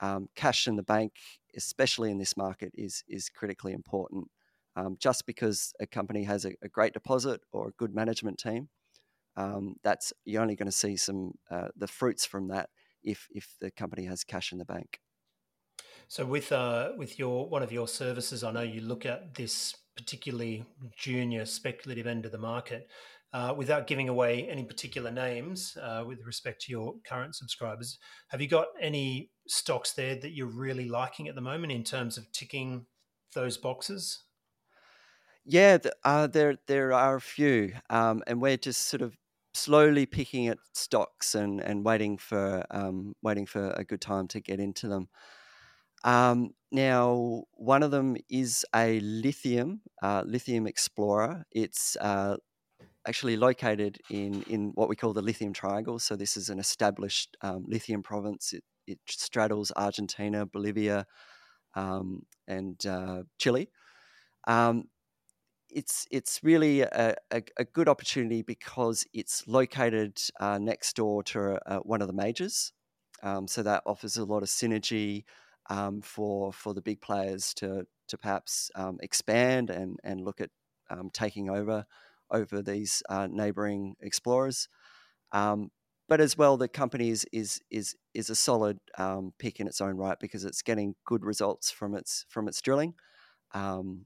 um, 0.00 0.28
cash 0.34 0.66
in 0.66 0.76
the 0.76 0.82
bank, 0.82 1.12
especially 1.56 2.10
in 2.10 2.18
this 2.18 2.36
market, 2.36 2.72
is 2.74 3.04
is 3.08 3.28
critically 3.28 3.72
important. 3.72 4.28
Um, 4.74 4.96
just 4.98 5.26
because 5.26 5.72
a 5.80 5.86
company 5.86 6.24
has 6.24 6.46
a, 6.46 6.52
a, 6.62 6.68
great 6.68 6.94
deposit 6.94 7.42
or 7.52 7.68
a 7.68 7.72
good 7.72 7.94
management 7.94 8.38
team, 8.38 8.70
um, 9.36 9.74
that's 9.84 10.14
you're 10.24 10.40
only 10.40 10.56
going 10.56 10.70
to 10.70 10.72
see 10.72 10.96
some 10.96 11.32
uh, 11.50 11.68
the 11.76 11.86
fruits 11.86 12.24
from 12.24 12.48
that 12.48 12.70
if 13.02 13.26
if 13.30 13.54
the 13.60 13.70
company 13.70 14.06
has 14.06 14.24
cash 14.24 14.50
in 14.50 14.58
the 14.58 14.64
bank. 14.64 15.00
So 16.12 16.26
with 16.26 16.52
uh, 16.52 16.90
with 16.98 17.18
your 17.18 17.48
one 17.48 17.62
of 17.62 17.72
your 17.72 17.88
services, 17.88 18.44
I 18.44 18.50
know 18.50 18.60
you 18.60 18.82
look 18.82 19.06
at 19.06 19.34
this 19.34 19.74
particularly 19.96 20.62
junior 20.94 21.46
speculative 21.46 22.06
end 22.06 22.26
of 22.26 22.32
the 22.32 22.38
market. 22.38 22.90
Uh, 23.32 23.54
without 23.56 23.86
giving 23.86 24.10
away 24.10 24.46
any 24.46 24.62
particular 24.62 25.10
names 25.10 25.74
uh, 25.80 26.04
with 26.06 26.18
respect 26.26 26.60
to 26.60 26.70
your 26.70 26.96
current 27.08 27.34
subscribers, 27.34 27.98
have 28.28 28.42
you 28.42 28.46
got 28.46 28.66
any 28.78 29.30
stocks 29.48 29.92
there 29.94 30.14
that 30.16 30.32
you're 30.32 30.54
really 30.54 30.86
liking 30.86 31.28
at 31.28 31.34
the 31.34 31.40
moment 31.40 31.72
in 31.72 31.82
terms 31.82 32.18
of 32.18 32.30
ticking 32.30 32.84
those 33.34 33.56
boxes? 33.56 34.22
Yeah, 35.46 35.78
uh, 36.04 36.26
there 36.26 36.58
there 36.66 36.92
are 36.92 37.16
a 37.16 37.22
few, 37.22 37.72
um, 37.88 38.22
and 38.26 38.42
we're 38.42 38.58
just 38.58 38.82
sort 38.82 39.00
of 39.00 39.16
slowly 39.54 40.04
picking 40.04 40.48
at 40.48 40.58
stocks 40.74 41.34
and, 41.34 41.58
and 41.58 41.86
waiting 41.86 42.18
for 42.18 42.66
um, 42.70 43.14
waiting 43.22 43.46
for 43.46 43.70
a 43.70 43.82
good 43.82 44.02
time 44.02 44.28
to 44.28 44.40
get 44.40 44.60
into 44.60 44.88
them. 44.88 45.08
Um, 46.04 46.50
now, 46.70 47.44
one 47.52 47.82
of 47.82 47.90
them 47.90 48.16
is 48.28 48.64
a 48.74 48.98
lithium, 49.00 49.82
uh, 50.02 50.22
lithium 50.26 50.66
explorer. 50.66 51.44
It's 51.52 51.96
uh, 52.00 52.36
actually 53.06 53.36
located 53.36 53.98
in, 54.10 54.42
in 54.44 54.72
what 54.74 54.88
we 54.88 54.96
call 54.96 55.12
the 55.12 55.22
lithium 55.22 55.52
triangle. 55.52 55.98
So 55.98 56.16
this 56.16 56.36
is 56.36 56.48
an 56.48 56.58
established 56.58 57.36
um, 57.42 57.64
lithium 57.68 58.02
province. 58.02 58.52
It, 58.52 58.64
it, 58.86 58.98
straddles 59.06 59.70
Argentina, 59.76 60.46
Bolivia, 60.46 61.06
um, 61.74 62.22
and 62.48 62.84
uh, 62.86 63.22
Chile. 63.38 63.68
Um, 64.46 64.84
it's 65.70 66.06
it's 66.10 66.40
really 66.42 66.82
a, 66.82 67.14
a, 67.30 67.42
a, 67.56 67.64
good 67.64 67.88
opportunity 67.88 68.42
because 68.42 69.06
it's 69.14 69.46
located 69.46 70.18
uh, 70.38 70.58
next 70.58 70.96
door 70.96 71.22
to 71.22 71.58
uh, 71.66 71.78
one 71.78 72.02
of 72.02 72.08
the 72.08 72.14
majors. 72.14 72.72
Um, 73.22 73.46
so 73.48 73.62
that 73.62 73.82
offers 73.86 74.16
a 74.16 74.24
lot 74.24 74.42
of 74.42 74.48
synergy 74.48 75.24
um, 75.72 76.02
for 76.02 76.52
for 76.52 76.74
the 76.74 76.82
big 76.82 77.00
players 77.00 77.54
to 77.54 77.86
to 78.08 78.18
perhaps 78.18 78.70
um, 78.74 78.98
expand 79.02 79.70
and 79.70 79.98
and 80.04 80.20
look 80.20 80.40
at 80.40 80.50
um, 80.90 81.08
taking 81.12 81.48
over 81.48 81.86
over 82.30 82.62
these 82.62 83.02
uh, 83.08 83.26
neighboring 83.30 83.96
explorers. 84.00 84.68
Um, 85.32 85.70
but 86.08 86.20
as 86.20 86.36
well, 86.36 86.58
the 86.58 86.68
company 86.68 87.08
is 87.08 87.24
is 87.32 87.60
is, 87.70 87.96
is 88.12 88.28
a 88.28 88.34
solid 88.34 88.78
um, 88.98 89.32
pick 89.38 89.60
in 89.60 89.66
its 89.66 89.80
own 89.80 89.96
right 89.96 90.18
because 90.20 90.44
it's 90.44 90.60
getting 90.60 90.94
good 91.06 91.24
results 91.24 91.70
from 91.70 91.94
its 91.94 92.26
from 92.28 92.48
its 92.48 92.60
drilling. 92.60 92.94
Um, 93.54 94.04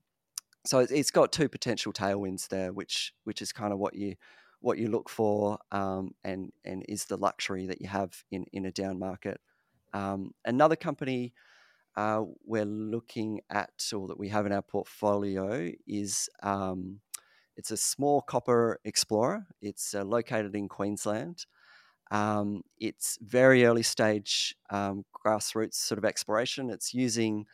so 0.65 0.81
it's 0.81 1.11
got 1.11 1.33
two 1.33 1.49
potential 1.49 1.93
tailwinds 1.93 2.47
there, 2.47 2.73
which 2.73 3.13
which 3.25 3.43
is 3.43 3.53
kind 3.53 3.73
of 3.73 3.81
what 3.81 3.95
you 3.95 4.15
what 4.61 4.79
you 4.79 4.89
look 4.89 5.09
for, 5.09 5.59
and 5.73 6.13
and 6.23 6.85
is 6.89 7.07
the 7.07 7.17
luxury 7.17 7.67
that 7.67 7.81
you 7.81 7.89
have 7.89 8.23
in 8.31 8.45
in 8.53 8.67
a 8.67 8.73
down 8.73 9.01
market. 9.01 9.41
Um, 9.93 10.33
another 10.45 10.77
company 10.77 11.33
uh, 11.97 12.23
we're 12.45 12.67
looking 12.67 13.41
at, 13.51 13.71
or 13.95 14.09
that 14.09 14.19
we 14.19 14.29
have 14.29 14.47
in 14.47 14.53
our 14.53 14.63
portfolio, 14.63 15.71
is 15.87 16.29
um, 16.43 17.01
it's 17.57 17.71
a 17.71 17.77
small 17.77 18.21
copper 18.21 18.79
explorer. 18.85 19.47
It's 19.63 19.95
uh, 19.95 20.05
located 20.05 20.55
in 20.55 20.69
Queensland. 20.69 21.47
Um, 22.11 22.63
it's 22.79 23.19
very 23.21 23.65
early 23.65 23.83
stage 23.83 24.55
um, 24.71 25.05
grassroots 25.25 25.75
sort 25.75 25.99
of 25.99 26.05
exploration. 26.05 26.71
It's 26.71 26.93
using 26.95 27.47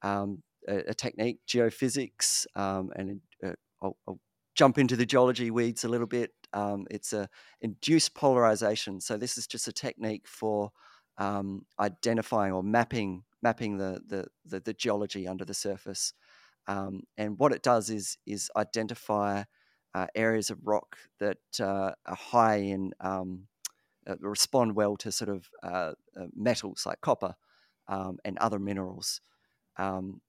um, 0.00 0.42
a, 0.66 0.78
a, 0.88 0.94
technique, 0.94 1.38
geophysics, 1.46 2.46
um, 2.56 2.90
and 2.96 3.20
uh, 3.44 3.52
I'll, 3.80 3.96
I'll, 4.08 4.20
jump 4.54 4.76
into 4.76 4.96
the 4.96 5.06
geology 5.06 5.50
weeds 5.50 5.82
a 5.84 5.88
little 5.88 6.06
bit. 6.06 6.30
Um, 6.52 6.86
it's 6.90 7.14
a 7.14 7.26
induced 7.62 8.14
polarization. 8.14 9.00
So 9.00 9.16
this 9.16 9.38
is 9.38 9.46
just 9.46 9.66
a 9.66 9.72
technique 9.72 10.28
for 10.28 10.70
identifying 11.78 12.52
or 12.52 12.62
mapping 12.62 13.22
mapping 13.42 13.78
the, 13.78 14.00
the, 14.06 14.26
the, 14.44 14.60
the 14.60 14.72
geology 14.72 15.26
under 15.26 15.44
the 15.44 15.54
surface. 15.54 16.14
Um, 16.68 17.02
and 17.16 17.38
what 17.38 17.52
it 17.52 17.62
does 17.62 17.90
is 17.90 18.18
is 18.24 18.50
identify 18.56 19.42
uh, 19.94 20.06
areas 20.14 20.50
of 20.50 20.58
rock 20.64 20.96
that 21.18 21.38
uh, 21.60 21.92
are 22.06 22.16
high 22.16 22.56
in 22.56 22.92
um, 23.00 23.48
uh, 24.06 24.16
respond 24.20 24.74
well 24.74 24.96
to 24.96 25.12
sort 25.12 25.30
of 25.30 25.48
uh, 25.62 25.92
uh, 26.16 26.26
metals 26.34 26.84
like 26.86 27.00
copper 27.00 27.34
um, 27.88 28.18
and 28.24 28.38
other 28.38 28.58
minerals. 28.58 29.20
Um, 29.76 30.20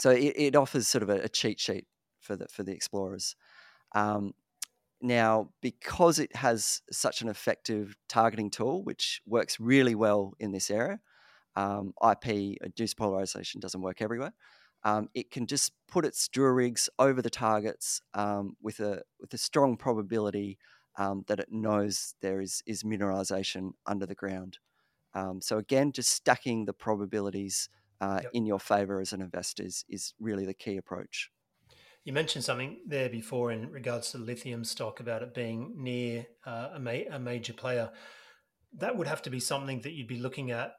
so 0.00 0.10
it, 0.10 0.34
it, 0.36 0.56
offers 0.56 0.88
sort 0.88 1.02
of 1.02 1.10
a, 1.10 1.20
a, 1.20 1.28
cheat 1.28 1.60
sheet 1.60 1.86
for 2.20 2.34
the 2.34 2.46
for 2.48 2.62
the 2.62 2.72
explorers. 2.72 3.36
Um, 3.94 4.32
now, 5.02 5.50
because 5.60 6.18
it 6.18 6.34
has 6.36 6.82
such 6.90 7.22
an 7.22 7.28
effective 7.28 7.96
targeting 8.08 8.50
tool, 8.50 8.82
which 8.84 9.22
works 9.26 9.58
really 9.58 9.94
well 9.94 10.34
in 10.38 10.52
this 10.52 10.70
area, 10.70 11.00
um, 11.60 11.92
IP 12.10 12.56
induced 12.62 12.96
polarization 12.96 13.60
doesn't 13.60 13.82
work 13.82 14.00
everywhere. 14.00 14.32
Um, 14.82 15.10
it 15.12 15.30
can 15.30 15.46
just 15.46 15.72
put 15.88 16.06
its 16.06 16.26
drill 16.28 16.52
rigs 16.52 16.88
over 16.98 17.20
the 17.20 17.30
targets 17.30 18.00
um, 18.14 18.56
with 18.62 18.80
a 18.80 19.02
with 19.20 19.34
a 19.34 19.38
strong 19.38 19.76
probability 19.76 20.58
um, 20.96 21.24
that 21.28 21.38
it 21.38 21.48
knows 21.50 22.14
there 22.22 22.40
is 22.40 22.62
is 22.66 22.82
mineralization 22.82 23.72
under 23.86 24.06
the 24.06 24.14
ground. 24.14 24.58
Um, 25.12 25.42
so 25.42 25.58
again, 25.58 25.92
just 25.92 26.10
stacking 26.10 26.64
the 26.64 26.72
probabilities 26.72 27.68
uh, 28.00 28.20
yep. 28.22 28.30
in 28.32 28.46
your 28.46 28.60
favor 28.60 29.00
as 29.00 29.12
an 29.12 29.20
investor 29.20 29.64
is, 29.64 29.84
is 29.88 30.14
really 30.18 30.46
the 30.46 30.54
key 30.54 30.76
approach. 30.76 31.30
You 32.04 32.12
mentioned 32.12 32.44
something 32.44 32.78
there 32.86 33.10
before 33.10 33.50
in 33.50 33.70
regards 33.70 34.12
to 34.12 34.18
lithium 34.18 34.64
stock 34.64 35.00
about 35.00 35.22
it 35.22 35.34
being 35.34 35.74
near 35.76 36.26
uh, 36.46 36.70
a, 36.74 36.80
ma- 36.80 37.10
a 37.10 37.18
major 37.18 37.52
player. 37.52 37.90
That 38.78 38.96
would 38.96 39.08
have 39.08 39.20
to 39.22 39.30
be 39.30 39.40
something 39.40 39.80
that 39.80 39.92
you'd 39.92 40.06
be 40.06 40.20
looking 40.20 40.52
at 40.52 40.74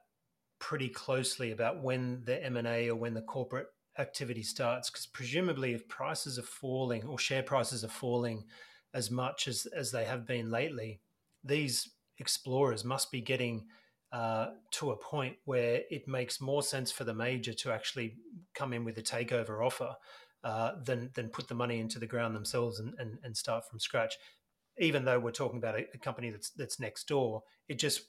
pretty 0.62 0.88
closely 0.88 1.52
about 1.52 1.82
when 1.82 2.22
the 2.24 2.42
M&A 2.46 2.90
or 2.90 2.96
when 2.96 3.14
the 3.14 3.22
corporate 3.22 3.68
activity 3.98 4.44
starts 4.44 4.90
because 4.90 5.08
presumably 5.08 5.74
if 5.74 5.86
prices 5.90 6.40
are 6.40 6.44
falling 6.44 7.04
or 7.04 7.20
share 7.20 7.44
prices 7.44 7.84
are 7.84 7.90
falling 7.90 8.46
as 8.94 9.12
much 9.12 9.50
as 9.50 9.66
as 9.76 9.92
they 9.92 10.06
have 10.06 10.26
been 10.26 10.50
lately 10.50 11.02
these 11.44 11.90
explorers 12.20 12.86
must 12.86 13.12
be 13.12 13.20
getting 13.20 13.66
uh, 14.14 14.52
to 14.72 14.92
a 14.92 14.98
point 14.98 15.36
where 15.46 15.82
it 15.90 16.08
makes 16.08 16.40
more 16.40 16.62
sense 16.62 16.92
for 16.92 17.04
the 17.04 17.14
major 17.14 17.54
to 17.54 17.72
actually 17.72 18.16
come 18.54 18.72
in 18.72 18.86
with 18.86 18.98
a 18.98 19.02
takeover 19.02 19.66
offer 19.66 19.96
uh, 20.44 20.74
than 20.84 21.10
than 21.16 21.30
put 21.30 21.48
the 21.48 21.56
money 21.56 21.80
into 21.80 21.98
the 21.98 22.08
ground 22.08 22.36
themselves 22.36 22.80
and, 22.80 22.94
and, 22.98 23.18
and 23.24 23.36
start 23.36 23.64
from 23.70 23.80
scratch. 23.80 24.16
Even 24.80 25.06
though 25.06 25.20
we're 25.20 25.32
talking 25.32 25.60
about 25.60 25.80
a, 25.80 25.86
a 25.94 25.98
company 25.98 26.30
that's 26.30 26.50
that's 26.52 26.80
next 26.80 27.08
door, 27.08 27.42
it 27.70 27.80
just 27.80 28.02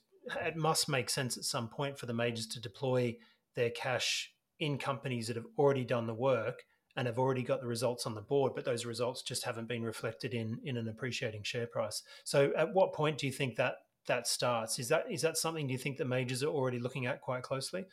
it 0.45 0.57
must 0.57 0.89
make 0.89 1.11
sense 1.11 1.37
at 1.37 1.45
some 1.45 1.69
point 1.69 1.99
for 1.99 2.07
the 2.07 2.15
majors 2.15 2.47
to 2.49 2.61
deploy 2.61 3.17
their 3.55 3.71
cash 3.71 4.33
in 4.59 4.79
companies 4.79 5.27
that 5.27 5.37
have 5.37 5.47
already 5.59 5.85
done 5.85 6.07
the 6.07 6.15
work 6.15 6.65
and 6.97 7.07
have 7.07 7.19
already 7.19 7.43
got 7.43 7.61
the 7.61 7.67
results 7.67 8.07
on 8.07 8.15
the 8.15 8.21
board, 8.21 8.53
but 8.55 8.65
those 8.65 8.85
results 8.85 9.23
just 9.23 9.45
haven't 9.45 9.67
been 9.67 9.83
reflected 9.83 10.35
in 10.35 10.61
in 10.65 10.77
an 10.77 10.89
appreciating 10.89 11.43
share 11.43 11.67
price. 11.67 12.03
So, 12.25 12.53
at 12.57 12.73
what 12.75 12.93
point 12.93 13.19
do 13.19 13.27
you 13.27 13.33
think 13.33 13.57
that 13.57 13.77
that 14.07 14.27
starts? 14.27 14.79
Is 14.79 14.89
that 14.89 15.07
is 15.11 15.23
that 15.23 15.37
something 15.37 15.67
do 15.67 15.73
you 15.73 15.79
think 15.79 15.97
the 15.97 16.05
majors 16.05 16.43
are 16.43 16.49
already 16.49 16.79
looking 16.79 17.07
at 17.07 17.21
quite 17.21 17.43
closely? 17.43 17.87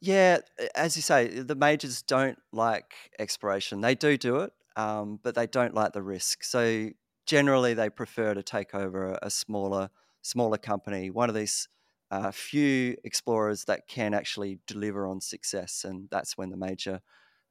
Yeah, 0.00 0.38
as 0.74 0.96
you 0.96 1.02
say, 1.02 1.28
the 1.28 1.54
majors 1.54 2.02
don't 2.02 2.38
like 2.52 2.92
exploration. 3.18 3.80
They 3.80 3.94
do 3.94 4.18
do 4.18 4.40
it, 4.40 4.52
um, 4.76 5.18
but 5.22 5.34
they 5.34 5.46
don't 5.46 5.74
like 5.74 5.92
the 5.92 6.02
risk. 6.02 6.44
So 6.44 6.90
generally, 7.24 7.72
they 7.72 7.88
prefer 7.88 8.34
to 8.34 8.42
take 8.42 8.74
over 8.74 9.18
a 9.22 9.30
smaller 9.30 9.88
smaller 10.24 10.58
company, 10.58 11.10
one 11.10 11.28
of 11.28 11.34
these 11.34 11.68
uh, 12.10 12.30
few 12.30 12.96
explorers 13.04 13.64
that 13.64 13.86
can 13.86 14.14
actually 14.14 14.58
deliver 14.66 15.06
on 15.06 15.20
success, 15.20 15.84
and 15.84 16.08
that's 16.10 16.36
when 16.36 16.50
the 16.50 16.56
major 16.56 17.00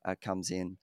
uh, 0.05 0.15
comes 0.21 0.51
in. 0.51 0.77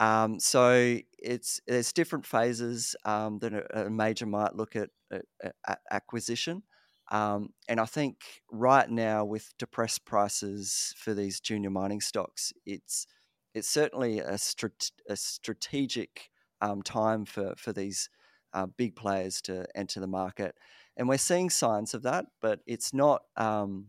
Um, 0.00 0.40
so 0.40 0.98
it's 1.18 1.60
there's 1.66 1.92
different 1.92 2.26
phases 2.26 2.96
um, 3.04 3.38
that 3.40 3.52
a, 3.52 3.86
a, 3.86 3.90
major 3.90 4.26
might 4.26 4.56
look 4.56 4.74
at, 4.74 4.90
at, 5.12 5.54
at 5.66 5.78
acquisition. 5.90 6.62
Um, 7.10 7.50
and 7.68 7.78
I 7.78 7.84
think 7.84 8.16
right 8.50 8.88
now, 8.88 9.24
with 9.24 9.52
depressed 9.58 10.04
prices 10.04 10.94
for 10.96 11.14
these 11.14 11.40
junior 11.40 11.70
mining 11.70 12.00
stocks, 12.00 12.52
it's 12.64 13.06
it's 13.54 13.68
certainly 13.68 14.20
a, 14.20 14.34
strat- 14.34 14.92
a 15.08 15.16
strategic 15.16 16.30
um, 16.62 16.82
time 16.82 17.24
for 17.26 17.54
for 17.56 17.72
these 17.72 18.08
uh, 18.54 18.66
big 18.66 18.96
players 18.96 19.40
to 19.42 19.66
enter 19.74 20.00
the 20.00 20.06
market, 20.06 20.56
and 20.96 21.08
we're 21.08 21.18
seeing 21.18 21.50
signs 21.50 21.94
of 21.94 22.02
that. 22.02 22.26
But 22.40 22.60
it's 22.66 22.92
not. 22.92 23.22
Um, 23.36 23.88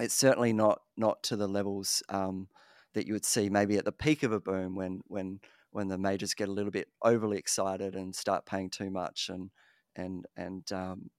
it's 0.00 0.14
certainly 0.14 0.52
not 0.52 0.82
not 0.96 1.22
to 1.24 1.36
the 1.36 1.48
levels 1.48 2.02
um, 2.08 2.48
that 2.94 3.06
you 3.06 3.12
would 3.12 3.24
see 3.24 3.48
maybe 3.48 3.76
at 3.76 3.84
the 3.84 3.92
peak 3.92 4.22
of 4.22 4.32
a 4.32 4.40
boom 4.40 4.74
when 4.74 5.00
when 5.08 5.40
when 5.70 5.88
the 5.88 5.98
majors 5.98 6.34
get 6.34 6.48
a 6.48 6.52
little 6.52 6.70
bit 6.70 6.88
overly 7.02 7.38
excited 7.38 7.94
and 7.94 8.14
start 8.14 8.46
paying 8.46 8.70
too 8.70 8.90
much 8.90 9.28
and 9.28 9.50
and 9.96 10.26
and 10.36 10.70
um, 10.72 11.10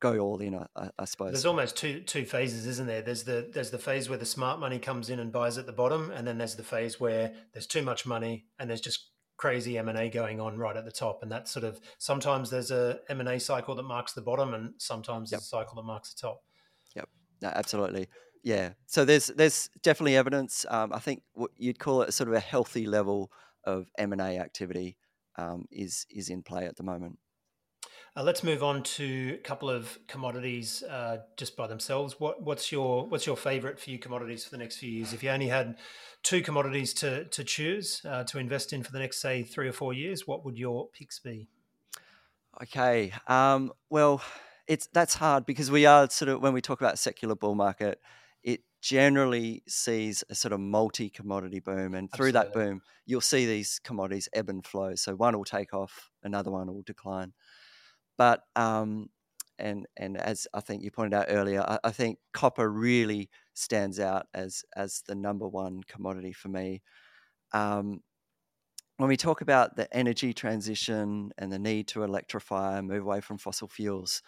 go 0.00 0.18
all 0.18 0.38
in. 0.38 0.54
I, 0.54 0.90
I, 0.98 1.04
suppose 1.04 1.32
there's 1.32 1.46
almost 1.46 1.76
two 1.76 2.00
two 2.00 2.24
phases, 2.24 2.66
isn't 2.66 2.86
there? 2.86 3.02
There's 3.02 3.24
the 3.24 3.50
there's 3.52 3.70
the 3.70 3.78
phase 3.78 4.08
where 4.08 4.18
the 4.18 4.26
smart 4.26 4.60
money 4.60 4.78
comes 4.78 5.10
in 5.10 5.18
and 5.18 5.32
buys 5.32 5.58
at 5.58 5.66
the 5.66 5.72
bottom, 5.72 6.10
and 6.10 6.26
then 6.26 6.38
there's 6.38 6.56
the 6.56 6.64
phase 6.64 7.00
where 7.00 7.32
there's 7.52 7.66
too 7.66 7.82
much 7.82 8.04
money 8.06 8.46
and 8.58 8.68
there's 8.68 8.80
just 8.80 9.10
crazy 9.36 9.76
M&A 9.78 10.08
going 10.08 10.40
on 10.40 10.56
right 10.56 10.76
at 10.76 10.84
the 10.84 10.92
top 10.92 11.22
and 11.22 11.30
that's 11.30 11.50
sort 11.50 11.64
of 11.64 11.80
sometimes 11.98 12.50
there's 12.50 12.70
a 12.70 13.00
M&A 13.08 13.38
cycle 13.38 13.74
that 13.74 13.82
marks 13.82 14.12
the 14.12 14.20
bottom 14.20 14.54
and 14.54 14.74
sometimes 14.78 15.30
yep. 15.30 15.38
there's 15.38 15.46
a 15.46 15.48
cycle 15.48 15.74
that 15.76 15.82
marks 15.82 16.14
the 16.14 16.20
top. 16.20 16.42
Yep. 16.94 17.08
No, 17.42 17.48
absolutely. 17.54 18.08
Yeah. 18.42 18.74
So 18.86 19.04
there's 19.04 19.28
there's 19.28 19.70
definitely 19.82 20.16
evidence. 20.16 20.66
Um, 20.68 20.92
I 20.92 20.98
think 20.98 21.22
what 21.32 21.50
you'd 21.56 21.78
call 21.78 22.02
it 22.02 22.12
sort 22.12 22.28
of 22.28 22.34
a 22.34 22.40
healthy 22.40 22.86
level 22.86 23.32
of 23.64 23.90
M 23.98 24.12
and 24.12 24.20
A 24.20 24.38
activity 24.38 24.96
um, 25.36 25.64
is 25.70 26.06
is 26.10 26.28
in 26.28 26.42
play 26.42 26.66
at 26.66 26.76
the 26.76 26.82
moment. 26.82 27.18
Uh, 28.16 28.22
let's 28.22 28.44
move 28.44 28.62
on 28.62 28.80
to 28.84 29.32
a 29.34 29.42
couple 29.42 29.68
of 29.68 29.98
commodities 30.06 30.84
uh, 30.84 31.18
just 31.36 31.56
by 31.56 31.66
themselves. 31.66 32.20
What, 32.20 32.42
what's 32.42 32.70
your 32.70 33.06
what's 33.08 33.26
your 33.26 33.36
favourite 33.36 33.78
few 33.80 33.98
commodities 33.98 34.44
for 34.44 34.50
the 34.50 34.58
next 34.58 34.76
few 34.76 34.88
years? 34.88 35.12
If 35.12 35.24
you 35.24 35.30
only 35.30 35.48
had 35.48 35.76
two 36.22 36.40
commodities 36.40 36.94
to 36.94 37.24
to 37.24 37.42
choose 37.42 38.02
uh, 38.04 38.22
to 38.24 38.38
invest 38.38 38.72
in 38.72 38.84
for 38.84 38.92
the 38.92 39.00
next 39.00 39.20
say 39.20 39.42
three 39.42 39.68
or 39.68 39.72
four 39.72 39.92
years, 39.92 40.28
what 40.28 40.44
would 40.44 40.56
your 40.56 40.88
picks 40.88 41.18
be? 41.18 41.48
Okay. 42.62 43.12
Um, 43.26 43.72
well, 43.90 44.22
it's 44.68 44.86
that's 44.92 45.14
hard 45.14 45.44
because 45.44 45.72
we 45.72 45.84
are 45.84 46.08
sort 46.08 46.28
of 46.28 46.40
when 46.40 46.52
we 46.52 46.60
talk 46.60 46.80
about 46.80 47.00
secular 47.00 47.34
bull 47.34 47.56
market, 47.56 48.00
it 48.44 48.60
generally 48.80 49.64
sees 49.66 50.22
a 50.30 50.36
sort 50.36 50.52
of 50.52 50.60
multi 50.60 51.10
commodity 51.10 51.58
boom. 51.58 51.94
And 51.94 52.12
through 52.12 52.28
Absolutely. 52.28 52.32
that 52.32 52.52
boom, 52.52 52.82
you'll 53.06 53.20
see 53.20 53.44
these 53.44 53.80
commodities 53.82 54.28
ebb 54.32 54.50
and 54.50 54.64
flow. 54.64 54.94
So 54.94 55.16
one 55.16 55.36
will 55.36 55.44
take 55.44 55.74
off, 55.74 56.10
another 56.22 56.52
one 56.52 56.68
will 56.72 56.82
decline. 56.82 57.32
But, 58.16 58.42
um, 58.56 59.10
and, 59.58 59.86
and 59.96 60.16
as 60.16 60.46
I 60.52 60.60
think 60.60 60.82
you 60.82 60.90
pointed 60.90 61.14
out 61.14 61.26
earlier, 61.28 61.62
I, 61.62 61.78
I 61.84 61.90
think 61.90 62.18
copper 62.32 62.70
really 62.70 63.30
stands 63.54 64.00
out 64.00 64.26
as, 64.34 64.64
as 64.76 65.02
the 65.06 65.14
number 65.14 65.48
one 65.48 65.82
commodity 65.86 66.32
for 66.32 66.48
me. 66.48 66.82
Um, 67.52 68.00
when 68.96 69.08
we 69.08 69.16
talk 69.16 69.40
about 69.40 69.76
the 69.76 69.92
energy 69.94 70.32
transition 70.32 71.32
and 71.38 71.52
the 71.52 71.58
need 71.58 71.88
to 71.88 72.04
electrify 72.04 72.78
and 72.78 72.86
move 72.86 73.02
away 73.02 73.20
from 73.20 73.38
fossil 73.38 73.68
fuels, 73.68 74.22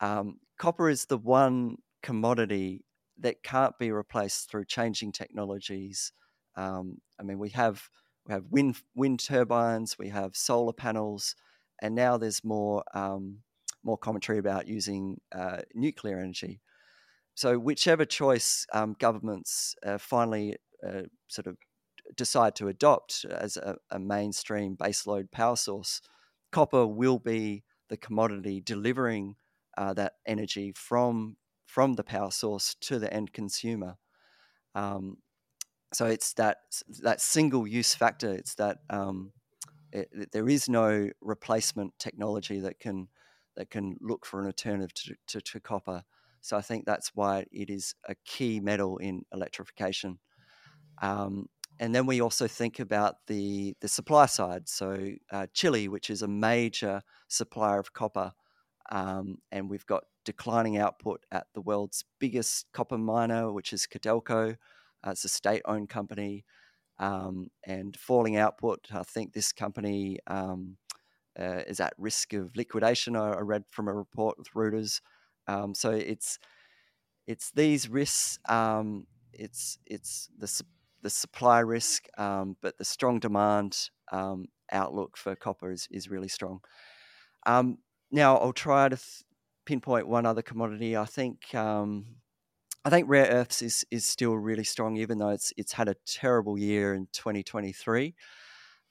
um, 0.00 0.38
copper 0.58 0.88
is 0.88 1.06
the 1.06 1.18
one 1.18 1.76
commodity 2.02 2.84
that 3.18 3.42
can't 3.42 3.78
be 3.78 3.92
replaced 3.92 4.50
through 4.50 4.64
changing 4.64 5.12
technologies. 5.12 6.12
Um, 6.56 6.98
I 7.20 7.22
mean, 7.22 7.38
we 7.38 7.50
have 7.50 7.88
we 8.26 8.32
have 8.32 8.44
wind 8.50 8.80
wind 8.94 9.20
turbines, 9.20 9.98
we 9.98 10.08
have 10.08 10.36
solar 10.36 10.72
panels, 10.72 11.36
and 11.82 11.94
now 11.94 12.16
there's 12.16 12.44
more 12.44 12.84
um, 12.94 13.38
more 13.82 13.98
commentary 13.98 14.38
about 14.38 14.66
using 14.66 15.20
uh, 15.34 15.58
nuclear 15.74 16.18
energy. 16.18 16.60
So, 17.34 17.58
whichever 17.58 18.04
choice 18.04 18.66
um, 18.72 18.96
governments 18.98 19.74
uh, 19.84 19.98
finally 19.98 20.56
uh, 20.86 21.02
sort 21.28 21.46
of 21.46 21.56
decide 22.16 22.54
to 22.56 22.68
adopt 22.68 23.24
as 23.24 23.56
a, 23.56 23.76
a 23.90 23.98
mainstream 23.98 24.76
baseload 24.76 25.30
power 25.30 25.56
source, 25.56 26.00
copper 26.52 26.86
will 26.86 27.18
be 27.18 27.64
the 27.88 27.96
commodity 27.96 28.60
delivering 28.60 29.36
uh, 29.76 29.92
that 29.94 30.14
energy 30.26 30.72
from 30.76 31.36
from 31.66 31.94
the 31.94 32.04
power 32.04 32.30
source 32.30 32.76
to 32.80 32.98
the 32.98 33.12
end 33.12 33.32
consumer. 33.32 33.96
Um, 34.74 35.18
so 35.92 36.06
it's 36.06 36.32
that 36.34 36.58
that 37.02 37.20
single 37.20 37.66
use 37.66 37.94
factor. 37.94 38.32
It's 38.32 38.54
that 38.56 38.78
um, 38.90 39.32
it, 39.94 40.32
there 40.32 40.48
is 40.48 40.68
no 40.68 41.08
replacement 41.20 41.98
technology 41.98 42.60
that 42.60 42.78
can 42.78 43.08
that 43.56 43.70
can 43.70 43.96
look 44.00 44.26
for 44.26 44.40
an 44.40 44.46
alternative 44.46 44.92
to, 44.92 45.14
to, 45.28 45.40
to, 45.40 45.60
copper. 45.60 46.02
So 46.40 46.56
I 46.56 46.60
think 46.60 46.84
that's 46.84 47.12
why 47.14 47.46
it 47.52 47.70
is 47.70 47.94
a 48.08 48.16
key 48.24 48.58
metal 48.58 48.98
in 48.98 49.24
electrification. 49.32 50.18
Um, 51.00 51.46
and 51.78 51.94
then 51.94 52.04
we 52.04 52.20
also 52.20 52.48
think 52.48 52.80
about 52.80 53.16
the 53.28 53.74
the 53.80 53.88
supply 53.88 54.26
side. 54.26 54.68
So 54.68 55.12
uh, 55.30 55.46
Chile, 55.54 55.88
which 55.88 56.10
is 56.10 56.22
a 56.22 56.28
major 56.28 57.02
supplier 57.28 57.78
of 57.78 57.92
copper, 57.92 58.32
um, 58.90 59.38
and 59.50 59.70
we've 59.70 59.86
got 59.86 60.04
declining 60.24 60.78
output 60.78 61.24
at 61.30 61.46
the 61.54 61.60
world's 61.60 62.04
biggest 62.18 62.66
copper 62.72 62.98
miner, 62.98 63.52
which 63.52 63.72
is 63.72 63.86
Codelco. 63.86 64.56
Uh, 65.06 65.10
it's 65.10 65.24
a 65.24 65.28
state 65.28 65.62
owned 65.66 65.88
company. 65.88 66.44
Um, 66.98 67.48
and 67.66 67.96
falling 67.96 68.36
output, 68.36 68.86
I 68.92 69.02
think 69.02 69.32
this 69.32 69.52
company 69.52 70.18
um, 70.28 70.76
uh, 71.38 71.62
is 71.66 71.80
at 71.80 71.92
risk 71.98 72.32
of 72.32 72.56
liquidation. 72.56 73.16
I, 73.16 73.32
I, 73.32 73.40
read 73.40 73.64
from 73.70 73.88
a 73.88 73.92
report 73.92 74.38
with 74.38 74.52
Reuters. 74.54 75.00
Um, 75.48 75.74
so 75.74 75.90
it's 75.90 76.38
it's 77.26 77.50
these 77.50 77.88
risks. 77.88 78.38
Um, 78.48 79.06
it's 79.32 79.78
it's 79.86 80.28
the 80.38 80.62
the 81.02 81.10
supply 81.10 81.58
risk, 81.58 82.06
um, 82.16 82.56
but 82.62 82.78
the 82.78 82.84
strong 82.84 83.18
demand 83.18 83.76
um, 84.12 84.46
outlook 84.70 85.16
for 85.16 85.34
copper 85.34 85.72
is, 85.72 85.88
is 85.90 86.08
really 86.08 86.28
strong. 86.28 86.60
Now 88.14 88.36
I'll 88.36 88.52
try 88.52 88.88
to 88.88 88.96
th- 88.96 89.24
pinpoint 89.66 90.06
one 90.06 90.24
other 90.24 90.40
commodity. 90.40 90.96
I 90.96 91.04
think 91.04 91.52
um, 91.52 92.06
I 92.84 92.90
think 92.90 93.08
rare 93.08 93.26
earths 93.26 93.62
is 93.62 93.84
is 93.90 94.04
still 94.04 94.34
really 94.36 94.64
strong, 94.64 94.96
even 94.96 95.18
though 95.18 95.30
it's 95.30 95.52
it's 95.56 95.72
had 95.72 95.88
a 95.88 95.96
terrible 96.06 96.58
year 96.58 96.94
in 96.94 97.08
2023. 97.12 98.14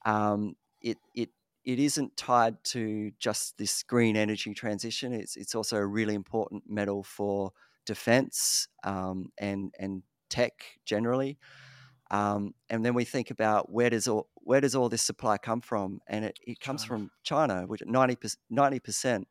Um, 0.04 0.56
it 0.80 0.98
it 1.14 1.30
it 1.64 1.78
isn't 1.78 2.16
tied 2.16 2.62
to 2.64 3.12
just 3.18 3.56
this 3.58 3.82
green 3.82 4.16
energy 4.16 4.52
transition. 4.54 5.12
It's 5.12 5.36
it's 5.36 5.54
also 5.54 5.76
a 5.76 5.86
really 5.86 6.14
important 6.14 6.64
metal 6.68 7.02
for 7.04 7.52
defense 7.86 8.68
um, 8.84 9.30
and 9.38 9.72
and 9.78 10.02
tech 10.28 10.64
generally. 10.84 11.38
Um, 12.10 12.54
and 12.70 12.84
then 12.84 12.94
we 12.94 13.04
think 13.04 13.30
about 13.30 13.70
where 13.70 13.90
does 13.90 14.08
all 14.08 14.28
where 14.36 14.60
does 14.60 14.74
all 14.74 14.88
this 14.88 15.02
supply 15.02 15.38
come 15.38 15.60
from? 15.60 16.00
And 16.06 16.24
it, 16.24 16.38
it 16.42 16.60
comes 16.60 16.82
China. 16.82 16.88
from 16.88 17.10
China, 17.22 17.62
which 17.66 17.82
90 17.86 18.80
percent 18.80 19.28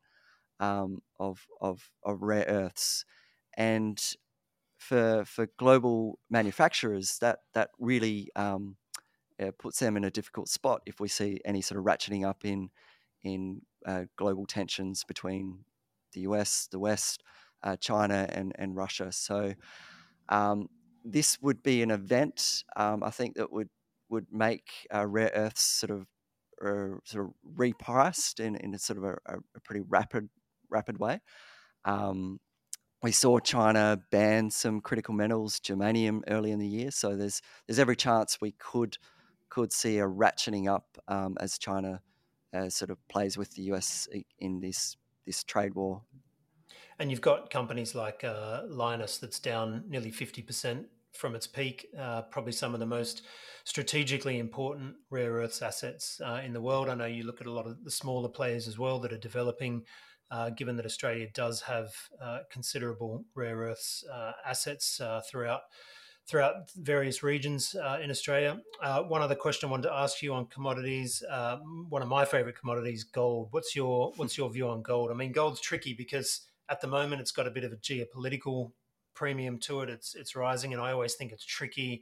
um, 0.60 1.02
of, 1.19 1.47
of 1.62 1.89
of 2.04 2.21
rare 2.21 2.45
earths, 2.47 3.06
and 3.56 4.02
for 4.84 5.26
for 5.26 5.48
global 5.58 6.19
manufacturers, 6.30 7.17
that 7.19 7.39
that 7.54 7.69
really 7.80 8.30
um, 8.36 8.78
uh, 9.41 9.52
puts 9.58 9.80
them 9.80 9.98
in 9.98 10.04
a 10.04 10.12
difficult 10.12 10.50
spot 10.50 10.82
if 10.86 11.00
we 11.00 11.08
see 11.08 11.39
any 11.46 11.62
sort 11.62 11.80
of 11.80 11.86
ratcheting 11.86 12.26
up 12.26 12.46
in 12.46 12.69
in 13.24 13.62
uh, 13.86 14.04
global 14.17 14.46
tensions 14.46 15.04
between 15.04 15.60
the 16.13 16.22
US, 16.22 16.67
the 16.72 16.80
West, 16.80 17.24
uh, 17.63 17.78
China, 17.78 18.28
and 18.32 18.54
and 18.58 18.76
Russia. 18.76 19.12
So. 19.12 19.54
Um, 20.30 20.69
this 21.06 21.41
would 21.41 21.62
be 21.62 21.82
an 21.84 21.91
event 21.91 22.63
um, 22.78 23.04
I 23.04 23.10
think 23.10 23.36
that 23.36 23.52
would 23.52 23.67
would 24.10 24.28
make 24.32 24.88
uh, 24.93 25.06
rare 25.06 25.32
earths 25.36 25.62
sort 25.62 25.91
of 25.91 26.08
uh, 26.63 26.98
sort 27.04 27.26
of 27.26 27.32
repriced 27.58 28.39
in, 28.39 28.56
in 28.56 28.74
a 28.74 28.80
sort 28.80 28.98
of 29.00 29.04
a, 29.04 29.17
a 29.56 29.60
pretty 29.65 29.82
rapid 29.82 30.30
rapid 30.69 30.98
way. 31.00 31.19
Um, 31.86 32.39
we 33.04 33.12
saw 33.12 33.38
China 33.38 34.00
ban 34.12 34.50
some 34.50 34.80
critical 34.80 35.13
metals, 35.13 35.60
germanium, 35.60 36.22
early 36.30 36.52
in 36.52 36.58
the 36.58 36.68
year. 36.68 36.89
So 36.89 37.16
there's 37.16 37.42
there's 37.68 37.78
every 37.78 37.98
chance 37.98 38.39
we 38.42 38.54
could 38.54 38.98
could 39.50 39.72
see 39.72 40.00
a 40.00 40.08
ratcheting 40.08 40.74
up 40.74 40.98
um, 41.08 41.38
as 41.39 41.60
China 41.60 42.02
uh, 42.54 42.70
sort 42.70 42.89
of 42.89 42.98
plays 43.10 43.38
with 43.38 43.52
the 43.52 43.63
US 43.74 44.08
in 44.39 44.62
this 44.62 44.96
this 45.26 45.44
trade 45.44 45.76
war. 45.76 46.02
And 46.98 47.12
you've 47.12 47.22
got 47.22 47.50
companies 47.50 47.94
like 47.94 48.24
uh, 48.24 48.63
Lynas 48.63 49.20
that's 49.20 49.39
down 49.39 49.84
nearly 49.89 50.10
fifty 50.10 50.42
percent 50.42 50.88
from 51.12 51.36
its 51.36 51.46
peak. 51.46 51.88
Uh, 52.00 52.22
probably 52.24 52.54
some 52.54 52.74
of 52.74 52.80
the 52.80 52.86
most 52.86 53.24
strategically 53.66 54.39
important 54.39 54.96
rare 55.10 55.34
earths 55.34 55.62
assets 55.62 56.22
uh, 56.26 56.42
in 56.44 56.54
the 56.54 56.62
world. 56.62 56.89
I 56.89 56.96
know 56.96 57.06
you 57.06 57.24
look 57.24 57.42
at 57.42 57.48
a 57.48 57.52
lot 57.52 57.68
of 57.68 57.84
the 57.84 57.92
smaller 57.92 58.30
players 58.30 58.68
as 58.68 58.80
well 58.80 59.00
that 59.00 59.12
are 59.13 59.18
developing 59.18 59.84
uh, 60.34 60.50
given 60.50 60.76
that 60.76 60.86
Australia 60.86 61.28
does 61.36 61.62
have 61.62 61.93
uh, 62.19 62.39
considerable 62.50 63.24
rare 63.36 63.56
earths 63.58 64.04
uh, 64.12 64.32
assets 64.43 65.00
uh, 65.00 65.22
throughout 65.30 65.62
throughout 66.28 66.72
various 66.78 67.22
regions 67.22 67.76
uh, 67.76 68.00
in 68.02 68.10
Australia. 68.10 68.58
one 69.08 69.22
other 69.22 69.36
question 69.36 69.67
I 69.67 69.72
wanted 69.72 69.89
to 69.89 69.93
ask 69.93 70.22
you 70.24 70.34
on 70.34 70.48
commodities. 70.48 71.22
one 71.89 72.02
of 72.02 72.08
my 72.08 72.26
favourite 72.26 72.58
commodities, 72.58 73.04
gold. 73.04 73.50
What's 73.52 73.76
your 73.76 74.12
what's 74.15 74.36
your 74.36 74.50
view 74.50 74.69
on 74.69 74.82
gold? 74.82 75.12
I 75.12 75.13
mean, 75.13 75.32
gold's 75.32 75.62
tricky 75.62 75.93
because 75.93 76.41
at 76.67 76.82
the 76.82 76.88
moment 76.88 77.22
it's 77.22 77.32
got 77.32 77.46
a 77.46 77.52
bit 77.52 77.63
of 77.63 77.72
a 77.72 77.78
geopolitical 77.78 78.72
premium 79.13 79.60
to 79.60 79.82
it. 79.82 79.89
It's 79.89 80.15
it's 80.15 80.36
rising, 80.36 80.74
and 80.74 80.82
I 80.82 80.93
always 80.93 81.13
think 81.13 81.32
it's 81.32 81.46
tricky 81.46 82.02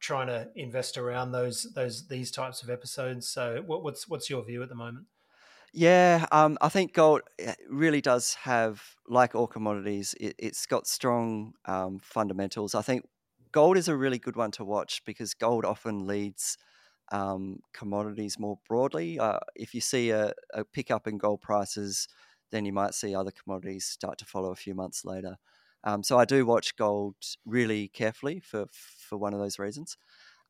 trying 0.00 0.26
to 0.26 0.48
invest 0.54 0.98
around 0.98 1.32
those 1.32 1.66
those 1.74 2.08
these 2.08 2.30
types 2.30 2.62
of 2.62 2.68
episodes. 2.68 3.26
So, 3.28 3.62
what, 3.64 3.82
what's 3.82 4.06
what's 4.06 4.28
your 4.28 4.44
view 4.44 4.62
at 4.62 4.68
the 4.68 4.74
moment? 4.74 5.06
Yeah, 5.72 6.26
um, 6.32 6.58
I 6.60 6.68
think 6.68 6.94
gold 6.94 7.22
eh, 7.38 7.54
really 7.68 8.00
does 8.00 8.34
have, 8.34 8.82
like 9.06 9.34
all 9.34 9.46
commodities, 9.46 10.14
it, 10.20 10.34
has 10.42 10.66
got 10.66 10.86
strong 10.86 11.54
um, 11.64 12.00
fundamentals. 12.00 12.74
I 12.74 12.82
think 12.82 13.06
gold 13.52 13.76
is 13.76 13.86
a 13.88 13.96
really 13.96 14.18
good 14.18 14.34
one 14.36 14.50
to 14.52 14.64
watch 14.64 15.04
because 15.04 15.34
gold 15.34 15.64
often 15.64 16.06
leads 16.06 16.58
um, 17.12 17.60
commodities 17.72 18.38
more 18.38 18.58
broadly. 18.68 19.18
Uh, 19.18 19.38
if 19.54 19.72
you 19.74 19.80
see 19.80 20.10
a, 20.10 20.32
a 20.54 20.64
pickup 20.64 21.06
in 21.06 21.18
gold 21.18 21.40
prices, 21.40 22.08
then 22.50 22.64
you 22.64 22.72
might 22.72 22.94
see 22.94 23.14
other 23.14 23.30
commodities 23.30 23.84
start 23.86 24.18
to 24.18 24.24
follow 24.24 24.50
a 24.50 24.56
few 24.56 24.74
months 24.74 25.04
later. 25.04 25.36
Um, 25.84 26.02
so 26.02 26.18
I 26.18 26.24
do 26.24 26.44
watch 26.44 26.76
gold 26.76 27.14
really 27.46 27.88
carefully 27.88 28.40
for 28.40 28.66
for 28.72 29.16
one 29.18 29.32
of 29.34 29.40
those 29.40 29.58
reasons. 29.58 29.96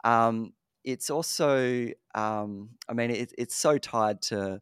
Um, 0.05 0.53
it's 0.85 1.11
also, 1.11 1.89
um, 2.15 2.71
I 2.89 2.95
mean, 2.95 3.11
it, 3.11 3.33
it's 3.37 3.55
so 3.55 3.79
tied 3.79 4.23
to 4.23 4.61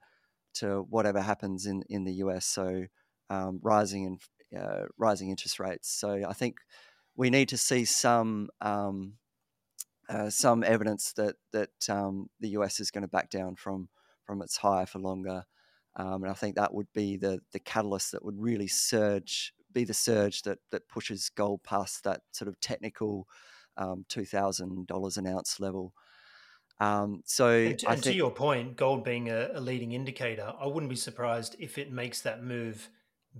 to 0.60 0.86
whatever 0.88 1.20
happens 1.20 1.66
in, 1.66 1.82
in 1.88 2.04
the 2.04 2.14
US. 2.14 2.46
So 2.46 2.84
um, 3.30 3.60
rising 3.62 4.06
and 4.06 4.20
uh, 4.60 4.86
rising 4.96 5.30
interest 5.30 5.60
rates. 5.60 5.90
So 5.90 6.22
I 6.28 6.32
think 6.32 6.56
we 7.16 7.30
need 7.30 7.48
to 7.50 7.58
see 7.58 7.84
some 7.84 8.48
um, 8.60 9.14
uh, 10.08 10.30
some 10.30 10.64
evidence 10.64 11.12
that 11.14 11.36
that 11.52 11.88
um, 11.90 12.28
the 12.40 12.50
US 12.50 12.80
is 12.80 12.90
going 12.90 13.02
to 13.02 13.08
back 13.08 13.30
down 13.30 13.56
from 13.56 13.88
from 14.24 14.42
its 14.42 14.56
higher 14.56 14.86
for 14.86 14.98
longer. 14.98 15.44
Um, 15.96 16.22
and 16.22 16.30
I 16.30 16.34
think 16.34 16.56
that 16.56 16.72
would 16.72 16.92
be 16.94 17.16
the 17.16 17.40
the 17.52 17.58
catalyst 17.58 18.12
that 18.12 18.24
would 18.24 18.40
really 18.40 18.68
surge 18.68 19.52
be 19.72 19.84
the 19.84 19.94
surge 19.94 20.42
that 20.42 20.58
that 20.70 20.88
pushes 20.88 21.28
gold 21.28 21.62
past 21.62 22.04
that 22.04 22.22
sort 22.32 22.48
of 22.48 22.58
technical 22.60 23.26
um, 23.76 24.04
two 24.08 24.24
thousand 24.24 24.86
dollars 24.86 25.16
an 25.16 25.26
ounce 25.26 25.60
level. 25.60 25.92
Um, 26.80 27.22
so, 27.24 27.48
and, 27.48 27.70
and 27.70 27.80
think, 27.80 28.02
to 28.02 28.14
your 28.14 28.30
point, 28.30 28.76
gold 28.76 29.04
being 29.04 29.28
a, 29.30 29.50
a, 29.54 29.60
leading 29.60 29.92
indicator, 29.92 30.52
I 30.60 30.66
wouldn't 30.66 30.90
be 30.90 30.96
surprised 30.96 31.56
if 31.58 31.76
it 31.76 31.90
makes 31.90 32.20
that 32.20 32.42
move 32.42 32.88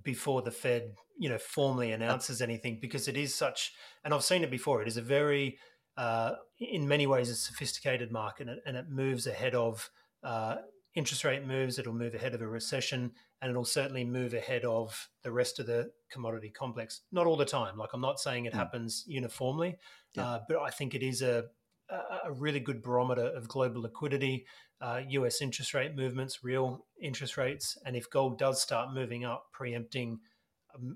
before 0.03 0.43
the 0.43 0.51
Fed, 0.51 0.95
you 1.19 1.29
know, 1.29 1.39
formally 1.39 1.93
announces 1.93 2.43
anything, 2.43 2.79
because 2.81 3.07
it 3.07 3.17
is 3.17 3.35
such. 3.35 3.75
And 4.05 4.13
I've 4.13 4.25
seen 4.25 4.43
it 4.43 4.51
before. 4.51 4.83
It 4.83 4.89
is 4.89 4.97
a 4.97 5.03
very, 5.03 5.59
uh, 5.97 6.33
in 6.59 6.89
many 6.89 7.07
ways, 7.07 7.31
a 7.31 7.37
sophisticated 7.37 8.11
market, 8.11 8.49
and 8.49 8.59
it, 8.59 8.63
and 8.67 8.77
it 8.77 8.87
moves 8.89 9.29
ahead 9.29 9.55
of 9.55 9.89
uh, 10.25 10.57
interest 10.97 11.23
rate 11.23 11.47
moves. 11.47 11.79
It'll 11.79 11.93
move 11.93 12.15
ahead 12.15 12.35
of 12.35 12.43
a 12.43 12.49
recession, 12.49 13.13
and 13.41 13.51
it'll 13.51 13.65
certainly 13.65 14.05
move 14.05 14.35
ahead 14.35 14.65
of 14.65 15.09
the 15.23 15.31
rest 15.31 15.61
of 15.61 15.67
the 15.67 15.93
commodity 16.11 16.51
complex. 16.51 17.03
Not 17.13 17.29
all 17.29 17.37
the 17.37 17.45
time. 17.45 17.79
Like 17.79 17.91
I'm 17.93 18.01
not 18.01 18.19
saying 18.19 18.47
it 18.47 18.53
mm. 18.53 18.57
happens 18.57 19.05
uniformly, 19.07 19.77
yeah. 20.15 20.27
uh, 20.27 20.41
but 20.49 20.59
I 20.59 20.71
think 20.71 20.97
it 20.97 21.05
is 21.05 21.23
a 21.23 21.45
a 21.91 22.33
really 22.33 22.61
good 22.61 22.83
barometer 22.83 23.27
of 23.27 23.49
global 23.49 23.83
liquidity, 23.83 24.47
uh, 24.81 25.01
US 25.09 25.41
interest 25.41 25.75
rate 25.75 25.95
movements, 25.97 26.45
real 26.45 26.87
interest 27.01 27.37
rates, 27.37 27.79
and 27.85 27.97
if 27.97 28.11
gold 28.11 28.39
does 28.39 28.61
start 28.61 28.93
moving 28.93 29.25
up, 29.25 29.47
preempting 29.53 30.21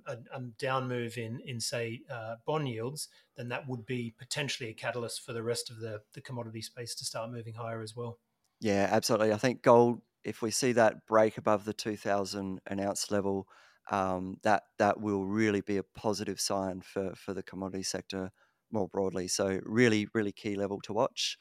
a, 0.07 0.17
a 0.35 0.41
down 0.59 0.89
move 0.89 1.17
in 1.17 1.41
in 1.45 1.61
say 1.61 2.03
uh, 2.11 2.37
bond 2.47 2.69
yields, 2.69 3.09
then 3.37 3.49
that 3.49 3.69
would 3.69 3.87
be 3.87 4.15
potentially 4.19 4.71
a 4.71 4.75
catalyst 4.75 5.25
for 5.25 5.33
the 5.33 5.43
rest 5.43 5.71
of 5.71 5.81
the 5.81 6.01
the 6.15 6.21
commodity 6.21 6.63
space 6.63 6.95
to 6.97 7.05
start 7.05 7.31
moving 7.31 7.55
higher 7.55 7.83
as 7.83 7.97
well. 7.97 8.19
Yeah, 8.61 8.89
absolutely. 8.91 9.33
I 9.33 9.39
think 9.39 9.63
gold 9.63 10.03
if 10.25 10.41
we 10.41 10.51
see 10.51 10.73
that 10.73 11.07
break 11.07 11.37
above 11.37 11.65
the 11.65 11.73
2000 11.73 12.61
an 12.67 12.81
ounce 12.81 13.11
level, 13.11 13.49
um, 13.91 14.37
that 14.43 14.65
that 14.79 15.01
will 15.01 15.25
really 15.25 15.61
be 15.61 15.77
a 15.79 15.83
positive 15.83 16.41
sign 16.41 16.81
for 16.81 17.15
for 17.15 17.35
the 17.35 17.43
commodity 17.43 17.83
sector 17.83 18.31
more 18.73 18.89
broadly. 18.89 19.29
So 19.29 19.61
really, 19.65 20.09
really 20.15 20.33
key 20.33 20.57
level 20.57 20.81
to 20.83 20.93
watch. 20.93 21.39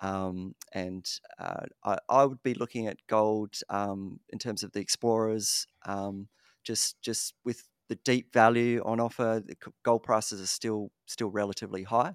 Um, 0.00 0.54
and 0.72 1.06
uh, 1.38 1.66
I, 1.84 1.98
I, 2.08 2.24
would 2.26 2.42
be 2.42 2.52
looking 2.52 2.86
at 2.86 2.98
gold 3.08 3.54
um, 3.70 4.20
in 4.28 4.38
terms 4.38 4.62
of 4.62 4.72
the 4.72 4.80
explorers. 4.80 5.66
Um, 5.86 6.28
just 6.64 7.00
just 7.00 7.32
with 7.44 7.66
the 7.88 7.98
deep 8.04 8.32
value 8.32 8.82
on 8.84 9.00
offer, 9.00 9.42
the 9.44 9.56
gold 9.84 10.02
prices 10.02 10.42
are 10.42 10.46
still 10.46 10.90
still 11.06 11.30
relatively 11.30 11.84
high, 11.84 12.14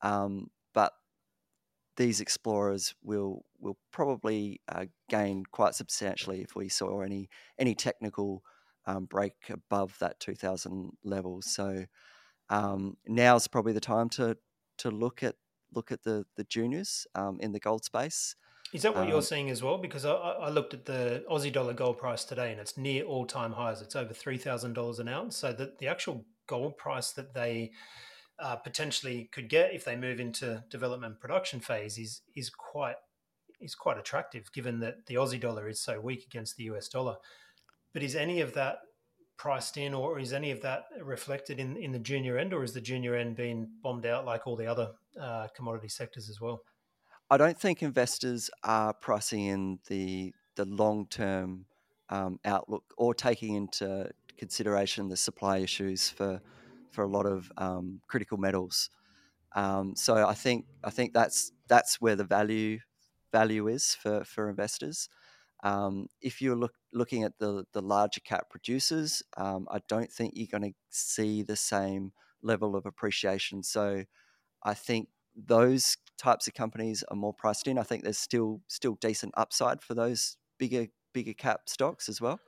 um, 0.00 0.46
but 0.72 0.94
these 1.98 2.22
explorers 2.22 2.94
will 3.02 3.44
will 3.58 3.76
probably 3.92 4.62
uh, 4.68 4.86
gain 5.10 5.44
quite 5.50 5.74
substantially 5.74 6.40
if 6.40 6.56
we 6.56 6.70
saw 6.70 7.02
any 7.02 7.28
any 7.58 7.74
technical 7.74 8.42
um, 8.86 9.04
break 9.04 9.34
above 9.50 9.96
that 10.00 10.20
2000 10.20 10.92
level. 11.04 11.42
So 11.42 11.84
um, 12.50 12.96
now's 13.06 13.46
probably 13.46 13.72
the 13.72 13.80
time 13.80 14.08
to 14.10 14.36
to 14.78 14.90
look 14.90 15.22
at 15.22 15.36
look 15.74 15.92
at 15.92 16.02
the 16.02 16.26
the 16.36 16.44
juniors 16.44 17.06
um, 17.14 17.38
in 17.40 17.52
the 17.52 17.60
gold 17.60 17.84
space. 17.84 18.36
Is 18.72 18.82
that 18.82 18.94
what 18.94 19.08
you're 19.08 19.16
um 19.16 19.22
seeing 19.22 19.50
as 19.50 19.62
well? 19.64 19.78
Because 19.78 20.04
I, 20.04 20.12
I, 20.12 20.48
looked 20.48 20.74
at 20.74 20.84
the 20.84 21.24
Aussie 21.28 21.52
dollar 21.52 21.72
gold 21.72 21.98
price 21.98 22.24
today, 22.24 22.52
and 22.52 22.60
it's 22.60 22.78
near 22.78 23.02
all 23.02 23.26
time 23.26 23.50
highs. 23.52 23.82
It's 23.82 23.96
over 23.96 24.12
three 24.12 24.38
thousand 24.38 24.74
dollars 24.74 25.00
an 25.00 25.08
ounce. 25.08 25.36
So 25.36 25.52
the 25.52 25.72
the 25.80 25.88
actual 25.88 26.24
gold 26.46 26.76
price 26.76 27.10
that 27.12 27.34
they 27.34 27.72
uh, 28.38 28.56
potentially 28.56 29.28
could 29.32 29.48
get 29.48 29.74
if 29.74 29.84
they 29.84 29.96
move 29.96 30.20
into 30.20 30.62
development 30.70 31.18
production 31.20 31.60
phase 31.60 31.98
is 31.98 32.22
is 32.36 32.50
quite 32.50 32.96
is 33.60 33.74
quite 33.74 33.98
attractive, 33.98 34.52
given 34.52 34.78
that 34.80 35.06
the 35.06 35.16
Aussie 35.16 35.40
dollar 35.40 35.68
is 35.68 35.80
so 35.80 36.00
weak 36.00 36.24
against 36.26 36.56
the 36.56 36.64
US 36.64 36.88
dollar. 36.88 37.16
But 37.92 38.04
is 38.04 38.14
any 38.14 38.40
of 38.40 38.54
that 38.54 38.78
priced 39.40 39.78
in, 39.78 39.94
or 39.94 40.18
is 40.18 40.34
any 40.34 40.50
of 40.50 40.60
that 40.60 40.84
reflected 41.00 41.58
in 41.58 41.74
in 41.78 41.92
the 41.92 41.98
junior 41.98 42.36
end, 42.36 42.52
or 42.52 42.62
is 42.62 42.74
the 42.74 42.80
junior 42.80 43.14
end 43.14 43.36
being 43.36 43.66
bombed 43.82 44.04
out 44.04 44.26
like 44.26 44.46
all 44.46 44.54
the 44.54 44.66
other 44.66 44.90
uh, 45.18 45.46
commodity 45.56 45.88
sectors 45.88 46.28
as 46.28 46.38
well? 46.42 46.62
I 47.30 47.38
don't 47.38 47.58
think 47.58 47.82
investors 47.82 48.50
are 48.62 48.92
pricing 48.92 49.46
in 49.46 49.78
the 49.88 50.34
the 50.56 50.66
long 50.66 51.06
term 51.06 51.64
um, 52.10 52.38
outlook 52.44 52.84
or 52.98 53.14
taking 53.14 53.54
into 53.54 54.10
consideration 54.36 55.08
the 55.08 55.16
supply 55.16 55.56
issues 55.58 56.10
for 56.10 56.42
for 56.90 57.02
a 57.04 57.08
lot 57.08 57.24
of 57.24 57.50
um, 57.56 58.02
critical 58.08 58.36
metals. 58.36 58.90
Um, 59.56 59.96
so 59.96 60.28
I 60.28 60.34
think 60.34 60.66
I 60.84 60.90
think 60.90 61.14
that's 61.14 61.52
that's 61.66 61.98
where 61.98 62.16
the 62.16 62.24
value 62.24 62.80
value 63.32 63.68
is 63.68 63.94
for 63.94 64.22
for 64.24 64.50
investors. 64.50 65.08
Um, 65.62 66.06
if 66.20 66.40
you're 66.40 66.56
look, 66.56 66.74
looking 66.92 67.24
at 67.24 67.38
the 67.38 67.64
the 67.72 67.82
larger 67.82 68.20
cap 68.20 68.50
producers, 68.50 69.22
um, 69.36 69.66
I 69.70 69.80
don't 69.88 70.10
think 70.10 70.32
you're 70.34 70.46
going 70.50 70.72
to 70.72 70.76
see 70.90 71.42
the 71.42 71.56
same 71.56 72.12
level 72.42 72.76
of 72.76 72.86
appreciation. 72.86 73.62
So 73.62 74.04
I 74.62 74.74
think 74.74 75.08
those 75.36 75.96
types 76.18 76.46
of 76.46 76.54
companies 76.54 77.04
are 77.08 77.16
more 77.16 77.34
priced 77.34 77.66
in. 77.68 77.78
I 77.78 77.82
think 77.82 78.02
there's 78.02 78.18
still 78.18 78.62
still 78.68 78.96
decent 79.00 79.34
upside 79.36 79.82
for 79.82 79.94
those 79.94 80.36
bigger 80.58 80.86
bigger 81.12 81.34
cap 81.34 81.62
stocks 81.66 82.08
as 82.08 82.20
well. 82.20 82.40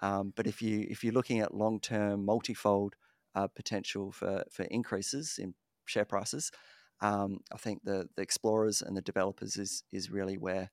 Um, 0.00 0.32
but 0.34 0.46
if 0.46 0.62
you 0.62 0.86
if 0.88 1.04
you're 1.04 1.12
looking 1.14 1.40
at 1.40 1.54
long 1.54 1.80
term 1.80 2.24
multifold 2.24 2.96
uh, 3.34 3.46
potential 3.48 4.12
for, 4.12 4.44
for 4.50 4.64
increases 4.64 5.38
in 5.38 5.54
share 5.86 6.04
prices. 6.04 6.50
Um, 7.00 7.40
I 7.52 7.56
think 7.56 7.82
the, 7.84 8.08
the 8.16 8.22
explorers 8.22 8.82
and 8.82 8.96
the 8.96 9.02
developers 9.02 9.56
is 9.56 9.84
is 9.92 10.10
really 10.10 10.36
where 10.36 10.70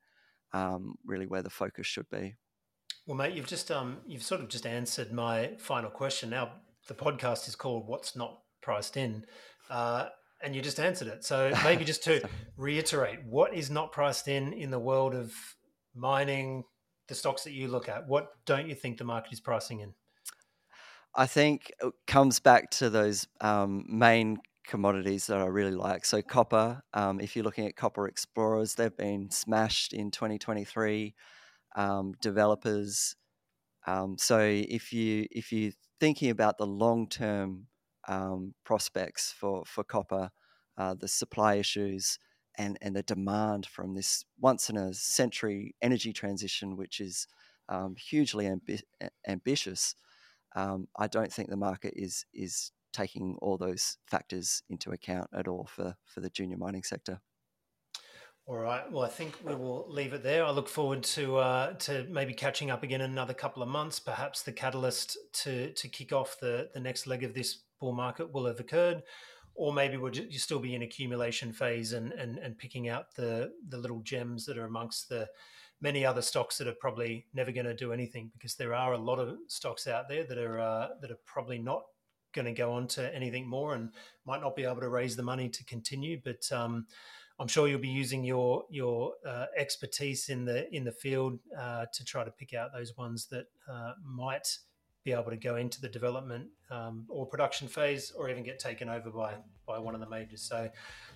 um, 0.52 0.94
really 1.04 1.26
where 1.26 1.42
the 1.42 1.50
focus 1.50 1.86
should 1.86 2.08
be. 2.10 2.36
Well, 3.06 3.16
mate, 3.16 3.34
you've 3.34 3.46
just 3.46 3.70
um, 3.70 3.98
you've 4.06 4.22
sort 4.22 4.40
of 4.40 4.48
just 4.48 4.66
answered 4.66 5.12
my 5.12 5.52
final 5.58 5.90
question. 5.90 6.30
Now 6.30 6.52
the 6.88 6.94
podcast 6.94 7.48
is 7.48 7.56
called 7.56 7.86
"What's 7.86 8.14
Not 8.14 8.40
Priced 8.60 8.96
In," 8.96 9.24
uh, 9.70 10.08
and 10.42 10.54
you 10.54 10.60
just 10.60 10.78
answered 10.78 11.08
it. 11.08 11.24
So 11.24 11.52
maybe 11.64 11.84
just 11.84 12.04
to 12.04 12.26
reiterate, 12.56 13.24
what 13.24 13.54
is 13.54 13.70
not 13.70 13.92
priced 13.92 14.28
in 14.28 14.52
in 14.52 14.70
the 14.70 14.78
world 14.78 15.14
of 15.14 15.32
mining, 15.94 16.64
the 17.08 17.14
stocks 17.14 17.44
that 17.44 17.52
you 17.52 17.68
look 17.68 17.88
at? 17.88 18.06
What 18.06 18.28
don't 18.44 18.68
you 18.68 18.74
think 18.74 18.98
the 18.98 19.04
market 19.04 19.32
is 19.32 19.40
pricing 19.40 19.80
in? 19.80 19.94
I 21.14 21.26
think 21.26 21.72
it 21.82 21.92
comes 22.06 22.38
back 22.38 22.70
to 22.72 22.90
those 22.90 23.26
um, 23.40 23.84
main 23.88 24.38
commodities 24.68 25.26
that 25.26 25.38
I 25.38 25.46
really 25.46 25.74
like. 25.74 26.04
So 26.04 26.22
copper, 26.22 26.82
um, 26.94 27.20
if 27.20 27.34
you're 27.34 27.44
looking 27.44 27.66
at 27.66 27.74
copper 27.74 28.06
explorers, 28.06 28.74
they've 28.74 28.96
been 28.96 29.30
smashed 29.30 29.92
in 29.92 30.10
2023. 30.12 31.14
Um, 31.76 32.14
developers. 32.20 33.16
Um, 33.86 34.16
so 34.18 34.40
if 34.40 34.92
you 34.92 35.26
if 35.30 35.52
you're 35.52 35.72
thinking 36.00 36.30
about 36.30 36.58
the 36.58 36.66
long 36.66 37.08
term 37.08 37.66
um, 38.06 38.54
prospects 38.64 39.32
for 39.32 39.64
for 39.66 39.84
copper, 39.84 40.30
uh, 40.76 40.94
the 40.94 41.08
supply 41.08 41.54
issues 41.54 42.18
and 42.56 42.78
and 42.80 42.96
the 42.96 43.02
demand 43.02 43.66
from 43.66 43.94
this 43.94 44.24
once 44.40 44.70
in 44.70 44.76
a 44.76 44.94
century 44.94 45.74
energy 45.82 46.12
transition, 46.12 46.76
which 46.76 47.00
is 47.00 47.26
um, 47.68 47.96
hugely 47.96 48.46
ambi- 48.46 49.10
ambitious 49.26 49.94
I 50.96 51.06
don't 51.06 51.32
think 51.32 51.48
the 51.50 51.56
market 51.56 51.94
is 51.96 52.24
is 52.34 52.72
taking 52.98 53.36
all 53.40 53.56
those 53.56 53.96
factors 54.06 54.62
into 54.68 54.90
account 54.90 55.30
at 55.32 55.46
all 55.46 55.68
for 55.74 55.94
for 56.04 56.20
the 56.20 56.30
junior 56.30 56.56
mining 56.56 56.82
sector. 56.82 57.20
All 58.46 58.56
right. 58.56 58.90
Well, 58.90 59.04
I 59.04 59.08
think 59.08 59.34
we 59.44 59.54
will 59.54 59.84
leave 59.88 60.14
it 60.14 60.22
there. 60.22 60.42
I 60.44 60.50
look 60.50 60.68
forward 60.68 61.02
to 61.14 61.36
uh, 61.36 61.72
to 61.74 62.06
maybe 62.10 62.34
catching 62.34 62.70
up 62.70 62.82
again 62.82 63.00
in 63.00 63.10
another 63.10 63.34
couple 63.34 63.62
of 63.62 63.68
months. 63.68 64.00
Perhaps 64.00 64.42
the 64.42 64.52
catalyst 64.52 65.16
to 65.44 65.72
to 65.74 65.88
kick 65.88 66.12
off 66.12 66.40
the 66.40 66.70
the 66.74 66.80
next 66.80 67.06
leg 67.06 67.22
of 67.22 67.34
this 67.34 67.60
bull 67.78 67.92
market 67.92 68.32
will 68.32 68.46
have 68.46 68.58
occurred, 68.58 69.02
or 69.54 69.72
maybe 69.72 69.96
we'll 69.96 70.10
just, 70.10 70.40
still 70.40 70.58
be 70.58 70.74
in 70.74 70.82
accumulation 70.82 71.52
phase 71.52 71.92
and 71.92 72.12
and 72.12 72.38
and 72.38 72.58
picking 72.58 72.88
out 72.88 73.14
the 73.14 73.52
the 73.68 73.78
little 73.78 74.00
gems 74.00 74.46
that 74.46 74.58
are 74.58 74.66
amongst 74.66 75.08
the 75.08 75.28
many 75.80 76.04
other 76.04 76.22
stocks 76.22 76.58
that 76.58 76.66
are 76.66 76.80
probably 76.80 77.26
never 77.34 77.52
going 77.52 77.66
to 77.66 77.84
do 77.84 77.92
anything 77.92 78.30
because 78.32 78.56
there 78.56 78.74
are 78.74 78.94
a 78.94 78.98
lot 79.10 79.20
of 79.20 79.36
stocks 79.46 79.86
out 79.86 80.08
there 80.08 80.24
that 80.24 80.38
are 80.38 80.58
uh, 80.58 80.88
that 81.00 81.10
are 81.10 81.20
probably 81.26 81.58
not 81.58 81.82
going 82.32 82.46
to 82.46 82.52
go 82.52 82.72
on 82.72 82.86
to 82.88 83.14
anything 83.14 83.46
more 83.48 83.74
and 83.74 83.90
might 84.26 84.40
not 84.40 84.56
be 84.56 84.64
able 84.64 84.80
to 84.80 84.88
raise 84.88 85.16
the 85.16 85.22
money 85.22 85.48
to 85.48 85.64
continue, 85.64 86.20
but 86.24 86.50
um, 86.52 86.86
I'm 87.40 87.48
sure 87.48 87.68
you'll 87.68 87.80
be 87.80 87.88
using 87.88 88.24
your 88.24 88.64
your 88.68 89.12
uh, 89.26 89.46
expertise 89.56 90.28
in 90.28 90.44
the 90.44 90.72
in 90.74 90.84
the 90.84 90.92
field 90.92 91.38
uh, 91.58 91.86
to 91.92 92.04
try 92.04 92.24
to 92.24 92.30
pick 92.30 92.54
out 92.54 92.70
those 92.72 92.96
ones 92.96 93.26
that 93.26 93.46
uh, 93.70 93.92
might 94.04 94.58
be 95.04 95.12
able 95.12 95.30
to 95.30 95.36
go 95.36 95.56
into 95.56 95.80
the 95.80 95.88
development 95.88 96.48
um, 96.70 97.06
or 97.08 97.24
production 97.24 97.68
phase, 97.68 98.12
or 98.16 98.28
even 98.28 98.42
get 98.42 98.58
taken 98.58 98.88
over 98.88 99.10
by 99.10 99.34
by 99.66 99.78
one 99.78 99.94
of 99.94 100.00
the 100.00 100.08
majors. 100.08 100.42
So, 100.42 100.68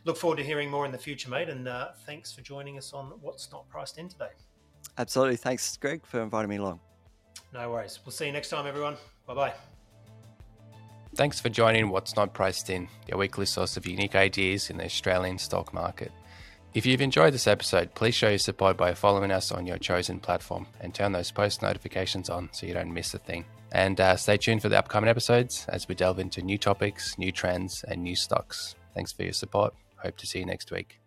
look 0.04 0.16
forward 0.16 0.36
to 0.36 0.44
hearing 0.44 0.70
more 0.70 0.86
in 0.86 0.92
the 0.92 0.98
future, 0.98 1.28
mate. 1.28 1.48
And 1.48 1.66
uh, 1.66 1.88
thanks 2.06 2.32
for 2.32 2.40
joining 2.42 2.78
us 2.78 2.92
on 2.92 3.12
what's 3.20 3.50
not 3.50 3.68
priced 3.68 3.98
in 3.98 4.08
today. 4.08 4.30
Absolutely, 4.98 5.36
thanks, 5.36 5.76
Greg, 5.76 6.06
for 6.06 6.22
inviting 6.22 6.50
me 6.50 6.56
along. 6.56 6.80
No 7.52 7.70
worries. 7.70 7.98
We'll 8.04 8.12
see 8.12 8.26
you 8.26 8.32
next 8.32 8.48
time, 8.48 8.66
everyone. 8.66 8.96
Bye 9.26 9.34
bye. 9.34 9.54
Thanks 11.14 11.40
for 11.40 11.50
joining 11.50 11.90
What's 11.90 12.16
Not 12.16 12.32
Priced 12.32 12.70
In, 12.70 12.88
your 13.06 13.18
weekly 13.18 13.44
source 13.44 13.76
of 13.76 13.86
unique 13.86 14.14
ideas 14.14 14.70
in 14.70 14.78
the 14.78 14.86
Australian 14.86 15.36
stock 15.36 15.74
market. 15.74 16.10
If 16.72 16.86
you've 16.86 17.02
enjoyed 17.02 17.34
this 17.34 17.46
episode, 17.46 17.94
please 17.94 18.14
show 18.14 18.30
your 18.30 18.38
support 18.38 18.78
by 18.78 18.94
following 18.94 19.30
us 19.30 19.52
on 19.52 19.66
your 19.66 19.76
chosen 19.76 20.20
platform 20.20 20.66
and 20.80 20.94
turn 20.94 21.12
those 21.12 21.30
post 21.30 21.60
notifications 21.60 22.30
on 22.30 22.48
so 22.52 22.66
you 22.66 22.72
don't 22.72 22.94
miss 22.94 23.12
a 23.12 23.18
thing. 23.18 23.44
And 23.72 24.00
uh, 24.00 24.16
stay 24.16 24.38
tuned 24.38 24.62
for 24.62 24.70
the 24.70 24.78
upcoming 24.78 25.10
episodes 25.10 25.66
as 25.68 25.86
we 25.86 25.94
delve 25.94 26.18
into 26.18 26.40
new 26.40 26.56
topics, 26.56 27.18
new 27.18 27.30
trends, 27.30 27.84
and 27.86 28.02
new 28.02 28.16
stocks. 28.16 28.74
Thanks 28.94 29.12
for 29.12 29.22
your 29.22 29.34
support. 29.34 29.74
Hope 29.96 30.16
to 30.16 30.26
see 30.26 30.38
you 30.38 30.46
next 30.46 30.70
week. 30.70 31.01